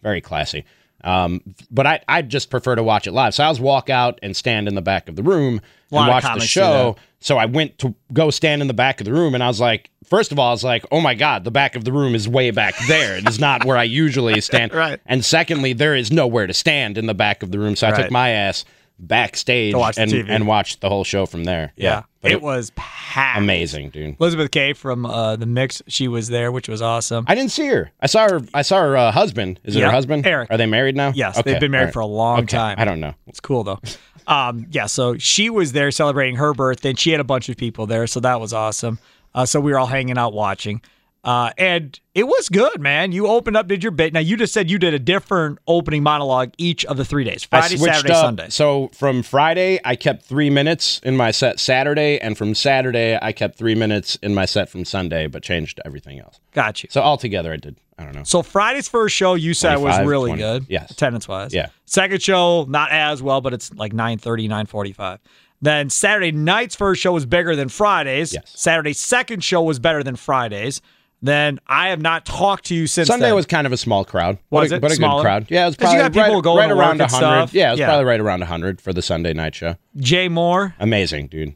[0.03, 0.65] very classy.
[1.05, 1.41] Um,
[1.71, 3.35] but I I just prefer to watch it live.
[3.35, 6.23] So I was walk out and stand in the back of the room and watch
[6.25, 6.97] the show.
[7.21, 9.61] So I went to go stand in the back of the room, and I was
[9.61, 12.15] like, first of all, I was like, oh my god, the back of the room
[12.17, 13.17] is way back there.
[13.17, 14.73] It is not where I usually stand.
[14.83, 15.01] Right.
[15.07, 17.75] And secondly, there is nowhere to stand in the back of the room.
[17.77, 18.03] So I Right.
[18.03, 18.65] took my ass
[19.03, 21.73] backstage To watch the and and watched the whole show from there.
[21.77, 23.39] Yeah, But it, was packed.
[23.39, 24.17] amazing, dude.
[24.21, 27.25] Elizabeth Kay from uh, the Mix, she was there, which was awesome.
[27.29, 27.91] I didn't see her.
[28.01, 28.41] I saw her.
[28.55, 29.61] I saw her uh, husband.
[29.65, 30.27] Is it Yeah, her husband?
[30.27, 30.51] Eric.
[30.51, 31.13] Are they married now?
[31.15, 32.77] Yes, Okay, they've been married all for a long Okay, time.
[32.79, 33.15] I don't know.
[33.27, 33.81] It's cool though.
[34.27, 37.57] um, yeah, so she was there celebrating her birthday, and she had a bunch of
[37.57, 38.99] people there, so that was awesome.
[39.35, 40.81] Uh, so we were all hanging out watching,
[41.25, 43.13] uh, and it was good, man.
[43.13, 44.13] You opened up, did your bit.
[44.13, 47.45] Now you just said you did a different opening monologue each of the three days:
[47.45, 48.25] Friday, Saturday, up.
[48.25, 48.47] Sunday.
[48.49, 53.31] So from Friday, I kept three minutes in my set Saturday, and from Saturday, I
[53.33, 56.41] kept three minutes in my set from Sunday, but changed everything else.
[56.53, 56.89] Got you.
[56.91, 57.77] So altogether, I did.
[57.99, 58.25] I don't know.
[58.25, 60.43] So Friday's first show you said was really 20.
[60.43, 60.67] good.
[60.69, 60.91] Yes.
[60.91, 61.55] Attendance wise.
[61.55, 61.69] Yeah.
[61.85, 65.21] Second show, not as well, but it's like 930, 945.
[65.61, 68.33] Then Saturday night's first show was bigger than Friday's.
[68.33, 68.53] Yes.
[68.57, 70.83] Saturday's second show was better than Friday's.
[71.25, 73.35] Then I have not talked to you since Sunday then.
[73.37, 74.39] was kind of a small crowd.
[74.51, 74.81] Was but a, it?
[74.81, 75.23] but a Smaller?
[75.23, 75.47] good crowd.
[75.51, 77.53] Yeah, it was probably right, right around and 100.
[77.55, 77.87] Yeah, it was Yeah.
[77.87, 79.77] probably right around 100 for the Sunday night show.
[79.97, 80.75] Jay Mohr.
[80.81, 81.55] Amazing, dude.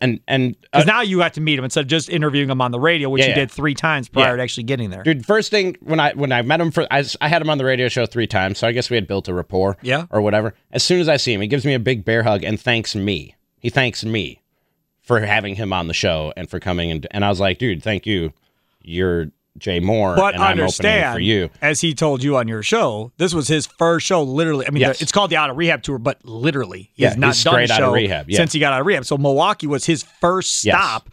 [0.00, 2.60] And and uh, Because now you got to meet him instead of just interviewing him
[2.62, 4.36] on the radio, which Yeah, you did three times prior Yeah.
[4.36, 5.02] to actually getting there.
[5.02, 7.66] Dude, first thing when I when I met him for I had him on the
[7.66, 9.76] radio show three times, so I guess we had built a rapport.
[9.82, 10.06] Yeah.
[10.10, 10.54] Or whatever.
[10.72, 12.94] As soon as I see him, he gives me a big bear hug and thanks
[12.96, 13.36] me.
[13.60, 14.40] He thanks me
[15.02, 17.82] for having him on the show and for coming and and I was like, dude,
[17.82, 18.32] thank you.
[18.84, 21.48] You're Jay Mohr, But and I'm opening understand, for you.
[21.62, 24.22] as he told you on your show, this was his first show.
[24.22, 24.98] Literally, I mean, Yes.
[24.98, 27.44] the- it's called the Out of Rehab tour, but literally, he Yeah, has not he's
[27.44, 28.36] done straight a out of show rehab, yeah.
[28.36, 29.04] since he got out of rehab.
[29.04, 30.74] So Milwaukee was his first Yes.
[30.76, 31.10] stop,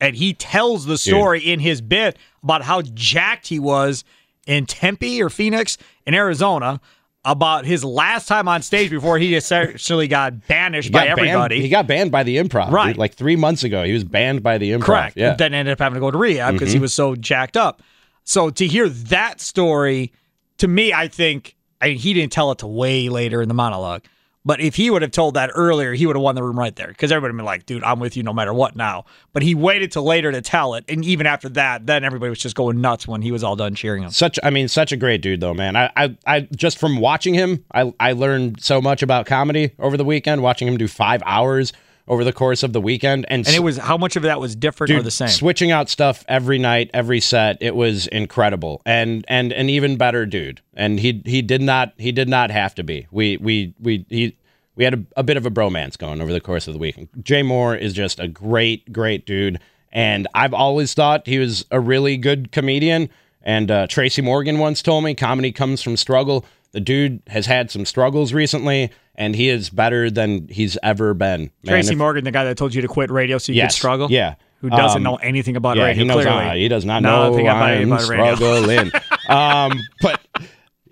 [0.00, 4.02] and he tells the story in his bit about how jacked he was
[4.46, 6.80] in Tempe or Phoenix in Arizona.
[7.26, 11.28] About his last time on stage before he essentially got banished He by got banned-
[11.28, 11.62] everybody.
[11.62, 12.70] he got banned by the improv.
[12.70, 12.96] Right.
[12.98, 13.82] Like three months ago.
[13.84, 14.82] He was banned by the improv.
[14.82, 15.16] Correct.
[15.16, 15.34] Yeah.
[15.34, 16.82] Then ended up having to go to rehab because he Mhm.
[16.82, 17.82] was so jacked up.
[18.24, 20.12] So to hear that story,
[20.58, 23.54] to me, I think I mean, he didn't tell it to way later in the
[23.54, 24.02] monologue.
[24.46, 26.74] But if he would have told that earlier, he would have won the room right
[26.76, 29.06] there because everybody would been like, dude, I'm with you no matter what now.
[29.32, 30.84] But he waited till later to tell it.
[30.86, 33.74] And even after that, then everybody was just going nuts when he was all done
[33.74, 34.10] cheering him.
[34.10, 35.76] Such, I mean, such a great dude, though, man.
[35.76, 39.96] I, I, I just from watching him, I, I learned so much about comedy over
[39.96, 40.42] the weekend.
[40.42, 41.72] Watching him do five hours
[42.06, 44.54] over the course of the weekend, and, And it was how much of that was
[44.54, 45.28] different or the same?
[45.28, 47.58] switching out stuff every night, every set.
[47.60, 50.60] It was incredible, and and an even better dude.
[50.74, 53.06] And he he did not he did not have to be.
[53.10, 54.36] We we we he
[54.76, 57.08] we had a, a bit of a bromance going over the course of the week.
[57.22, 59.58] Jay Mohr is just a great great dude,
[59.92, 63.08] and I've always thought he was a really good comedian.
[63.46, 66.44] And uh, Tracy Morgan once told me comedy comes from struggle.
[66.74, 71.40] The dude has had some struggles recently, and he is better than he's ever been.
[71.40, 71.50] man.
[71.66, 73.78] Tracy If- Morgan, the guy that told you to quit radio so you Yes, could
[73.78, 74.10] struggle?
[74.10, 74.34] yeah.
[74.60, 76.02] Who doesn't Um, know anything about yeah, radio?
[76.02, 76.44] He knows clearly.
[76.46, 78.34] uh, he does not Nothing know about I'm about radio.
[78.34, 78.90] struggling.
[79.28, 80.20] um, but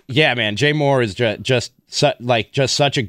[0.09, 3.09] yeah, man, Jay Mohr is just just su- like just such a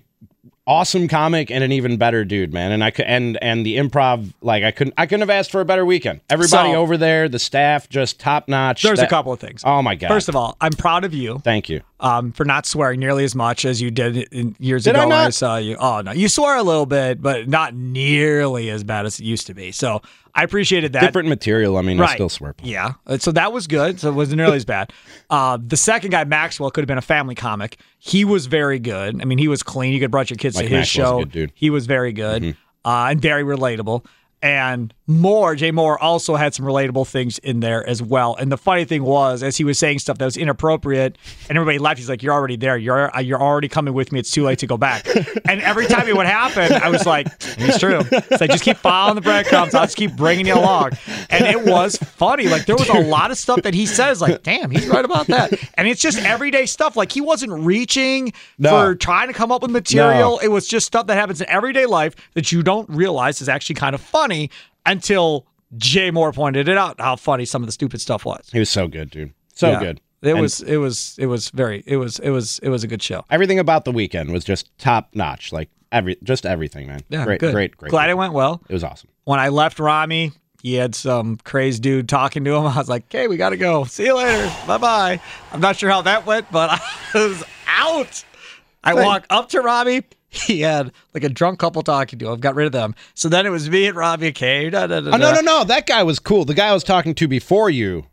[0.66, 2.72] awesome comic and an even better dude, man.
[2.72, 5.60] And I could and and the improv like I couldn't I couldn't have asked for
[5.62, 6.22] a better weekend.
[6.30, 8.82] Everybody So- over there, the staff just top notch.
[8.84, 9.62] There's a couple of things.
[9.66, 10.08] Oh my god!
[10.08, 11.82] First of all, I'm proud of you thank you.
[12.00, 15.10] um, for not swearing nearly as much as you did in years Did I ago
[15.10, 15.76] when I saw you.
[15.78, 19.48] Oh no, you swore a little bit, but not nearly as bad as it used
[19.48, 19.72] to be.
[19.72, 20.02] So
[20.36, 21.02] I appreciated that.
[21.02, 21.78] Different material.
[21.78, 22.56] I mean, I still swear.
[22.64, 22.94] Yeah.
[23.06, 24.00] Uh, So that was good.
[24.00, 24.92] So it wasn't nearly as bad.
[25.30, 27.78] Uh, the second guy, Maxwell, could have been a family comic.
[28.00, 29.22] He was very good.
[29.22, 29.94] I mean, he was clean.
[29.94, 31.48] You could have brought your kids to his Maxwell's show.
[31.54, 32.56] He was very good Mhm.
[32.84, 34.06] uh, and very relatable.
[34.44, 38.36] And Mohr, Jay Mohr, also had some relatable things in there as well.
[38.36, 41.18] And the funny thing was, as he was saying stuff that was inappropriate,
[41.48, 42.78] and everybody laughed, he's like, "You're already there.
[42.78, 44.20] You're uh, you're already coming with me.
[44.20, 45.08] It's too late to go back."
[45.48, 47.28] and every time it would happen, I was like,
[47.58, 49.74] "It's true." It's like just keep following the breadcrumbs.
[49.74, 50.92] I'll just keep bringing you along.
[51.30, 52.50] And it was funny.
[52.50, 55.28] Like there was a lot of stuff that he says, like, "Damn, he's right about
[55.28, 56.98] that." And it's just everyday stuff.
[56.98, 58.72] Like he wasn't reaching No.
[58.72, 60.40] for trying to come up with material.
[60.40, 63.76] It was just stuff that happens in everyday life that you don't realize is actually
[63.76, 64.33] kind of funny
[64.86, 65.46] until
[65.78, 68.50] Jay Mohr pointed it out how funny some of the stupid stuff was.
[68.52, 69.34] He was so good, dude.
[69.56, 69.80] So Yeah.
[69.80, 70.02] good.
[70.22, 72.88] It And was it was it was very it was it was it was a
[72.88, 73.26] good show.
[73.30, 75.52] everything about the weekend was just top notch.
[75.52, 77.02] Like every just everything, man.
[77.10, 77.54] Yeah, great, good.
[77.54, 77.90] great, great.
[77.90, 78.62] Glad it went well.
[78.70, 79.10] It was awesome.
[79.26, 80.32] When I left Rami,
[80.62, 82.66] he had some crazed dude talking to him.
[82.68, 83.84] I was like, "Okay, we got to go.
[83.84, 84.50] See you later.
[84.66, 85.20] bye bye."
[85.52, 86.70] I'm not sure how that went, but
[87.14, 88.24] I was out.
[88.82, 90.04] I walk up to Robbie.
[90.48, 92.40] He had like a drunk couple talking to him.
[92.40, 92.96] Got rid of them.
[93.14, 94.30] So then it was me and Robbie.
[94.30, 95.64] Okay, da, da, da, Oh no, no, no!
[95.64, 96.44] That guy was cool.
[96.44, 98.08] The guy I was talking to before you,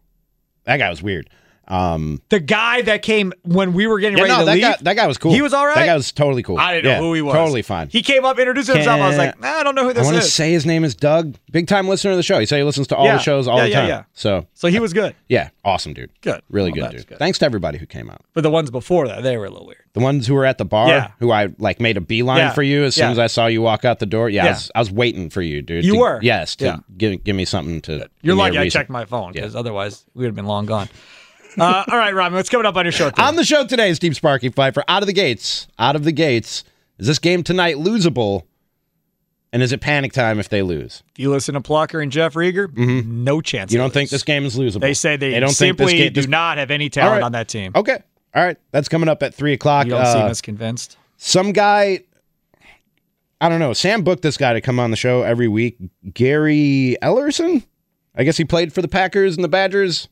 [0.64, 1.30] that guy was weird.
[1.70, 4.62] Um, The guy that came when we were getting yeah, ready no, to that leave.
[4.62, 5.32] guy, that guy was cool.
[5.32, 5.76] He was all right.
[5.76, 6.58] That guy was totally cool.
[6.58, 7.32] I didn't know who he was.
[7.34, 7.88] Totally fine.
[7.88, 9.00] He came up, introduced himself.
[9.00, 10.08] I was like, nah, I don't know who this is.
[10.08, 11.36] I want to say his name is Doug.
[11.52, 12.38] Big time listener of the show.
[12.40, 13.16] He said he listens to all Yeah.
[13.18, 13.88] the shows all Yeah, the yeah, time.
[13.88, 14.02] yeah.
[14.14, 15.14] So, So he was good.
[15.28, 16.10] yeah, awesome dude.
[16.22, 16.42] Good.
[16.50, 17.18] Really Well, good that's dude.
[17.18, 18.20] Thanks to everybody who came out.
[18.34, 19.78] But the ones before that, they were a little weird.
[19.92, 21.08] The ones who were at the bar, Yeah.
[21.20, 22.52] who I like made a beeline Yeah.
[22.52, 24.28] for you as soon as I saw you walk out the door.
[24.28, 25.84] Yeah, I, was, I was waiting for you, dude.
[25.84, 26.18] You to- were?
[26.22, 26.76] Yes, to Yeah.
[26.96, 27.92] give, give me something to.
[27.92, 30.46] You're give me a lucky I checked my phone because otherwise we would have been
[30.46, 30.88] long gone.
[31.58, 33.10] Uh, all right, Robin, what's coming up on your show?
[33.10, 33.22] today?
[33.22, 36.64] On the show today, Steve Sparky Pfeiffer, out of the gates, out of the gates.
[36.98, 38.44] Is this game tonight losable?
[39.52, 41.02] And is it panic time if they lose?
[41.10, 42.72] If you listen to Plucker and Jeff Riger,
[43.04, 43.70] no chance.
[43.70, 43.74] Mm-hmm.
[43.74, 44.80] You don't think this game is losable?
[44.82, 47.22] They say they, don't think simply this game do not have any talent right.
[47.24, 47.72] on that team.
[47.74, 47.98] Okay,
[48.32, 49.86] all right, that's coming up at three o'clock.
[49.86, 50.98] You don't seem Uh, as convinced.
[51.16, 52.04] some guy
[53.40, 53.72] I don't know.
[53.72, 55.78] Sam booked this guy to come on the show every week.
[56.12, 57.64] Gary Ellerson?
[58.14, 60.08] I guess he played for the Packers and the Badgers.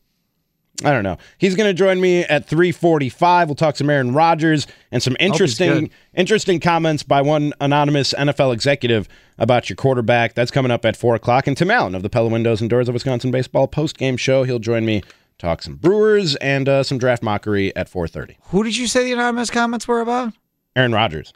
[0.83, 1.17] I don't know.
[1.37, 3.49] He's going to join me at 345.
[3.49, 9.09] We'll talk some Aaron Rodgers and some interesting interesting comments by one anonymous NFL executive
[9.37, 10.35] about your quarterback.
[10.35, 11.47] That's coming up at 4 o'clock.
[11.47, 14.43] And Tim Allen of the Pella Windows and Doors of Wisconsin Baseball post-game show.
[14.43, 15.03] He'll join me,
[15.37, 18.37] talk some Brewers and uh, some draft mockery at 4.30.
[18.45, 20.33] Who did you say the anonymous comments were about?
[20.77, 21.33] Aaron Rodgers.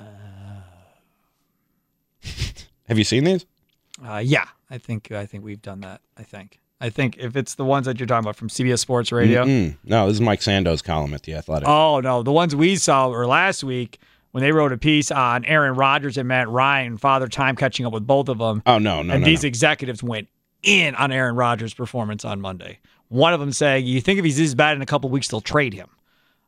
[2.88, 3.44] Have you seen these?
[4.04, 6.00] Uh, yeah, I think I think we've done that.
[6.16, 6.60] I think.
[6.80, 9.44] I think if it's the ones that you're talking about from CBS Sports Radio.
[9.44, 9.76] Mm-mm.
[9.84, 11.68] No, this is Mike Sando's column at the Athletic.
[11.68, 13.98] Oh no, the ones we saw were last week
[14.30, 17.92] when they wrote a piece on Aaron Rodgers and Matt Ryan, father time catching up
[17.92, 18.62] with both of them.
[18.64, 19.48] Oh no, no, and no, these no.
[19.48, 20.28] executives went
[20.62, 22.78] in on Aaron Rodgers' performance on Monday.
[23.08, 25.40] One of them saying, "You think if he's this bad in a couple weeks, they'll
[25.40, 25.88] trade him."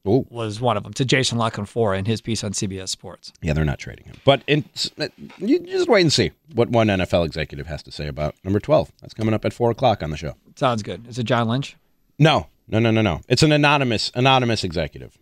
[0.09, 0.26] Ooh.
[0.30, 3.32] Was one of them to Jason La Canfora in his piece on CBS Sports.
[3.42, 4.16] Yeah, they're not trading him.
[4.24, 4.64] But in,
[4.98, 8.61] uh, you just wait and see what one NFL executive has to say about number
[8.61, 8.90] 12.
[9.03, 10.34] That's coming up at 4 o'clock on the show.
[10.57, 11.07] Sounds good.
[11.07, 11.76] Is it John Lynch?
[12.18, 13.20] No, no, no, no, no.
[13.28, 15.18] It's an anonymous anonymous executive.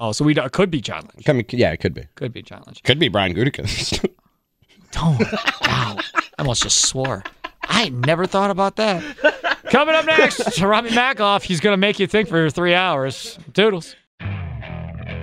[0.00, 1.26] Oh, so we it could be John Lynch.
[1.26, 2.06] Coming, yeah, it could be.
[2.14, 2.82] Could be John Lynch.
[2.82, 4.00] Could be Brian Gutekunst.
[4.92, 5.20] Don't.
[5.20, 5.98] wow.
[6.08, 7.22] I almost just swore.
[7.62, 9.02] I never thought about that.
[9.70, 11.42] Coming up next, Robbie Macoff.
[11.42, 13.38] He's going to make you think for three hours.
[13.52, 13.94] Doodles.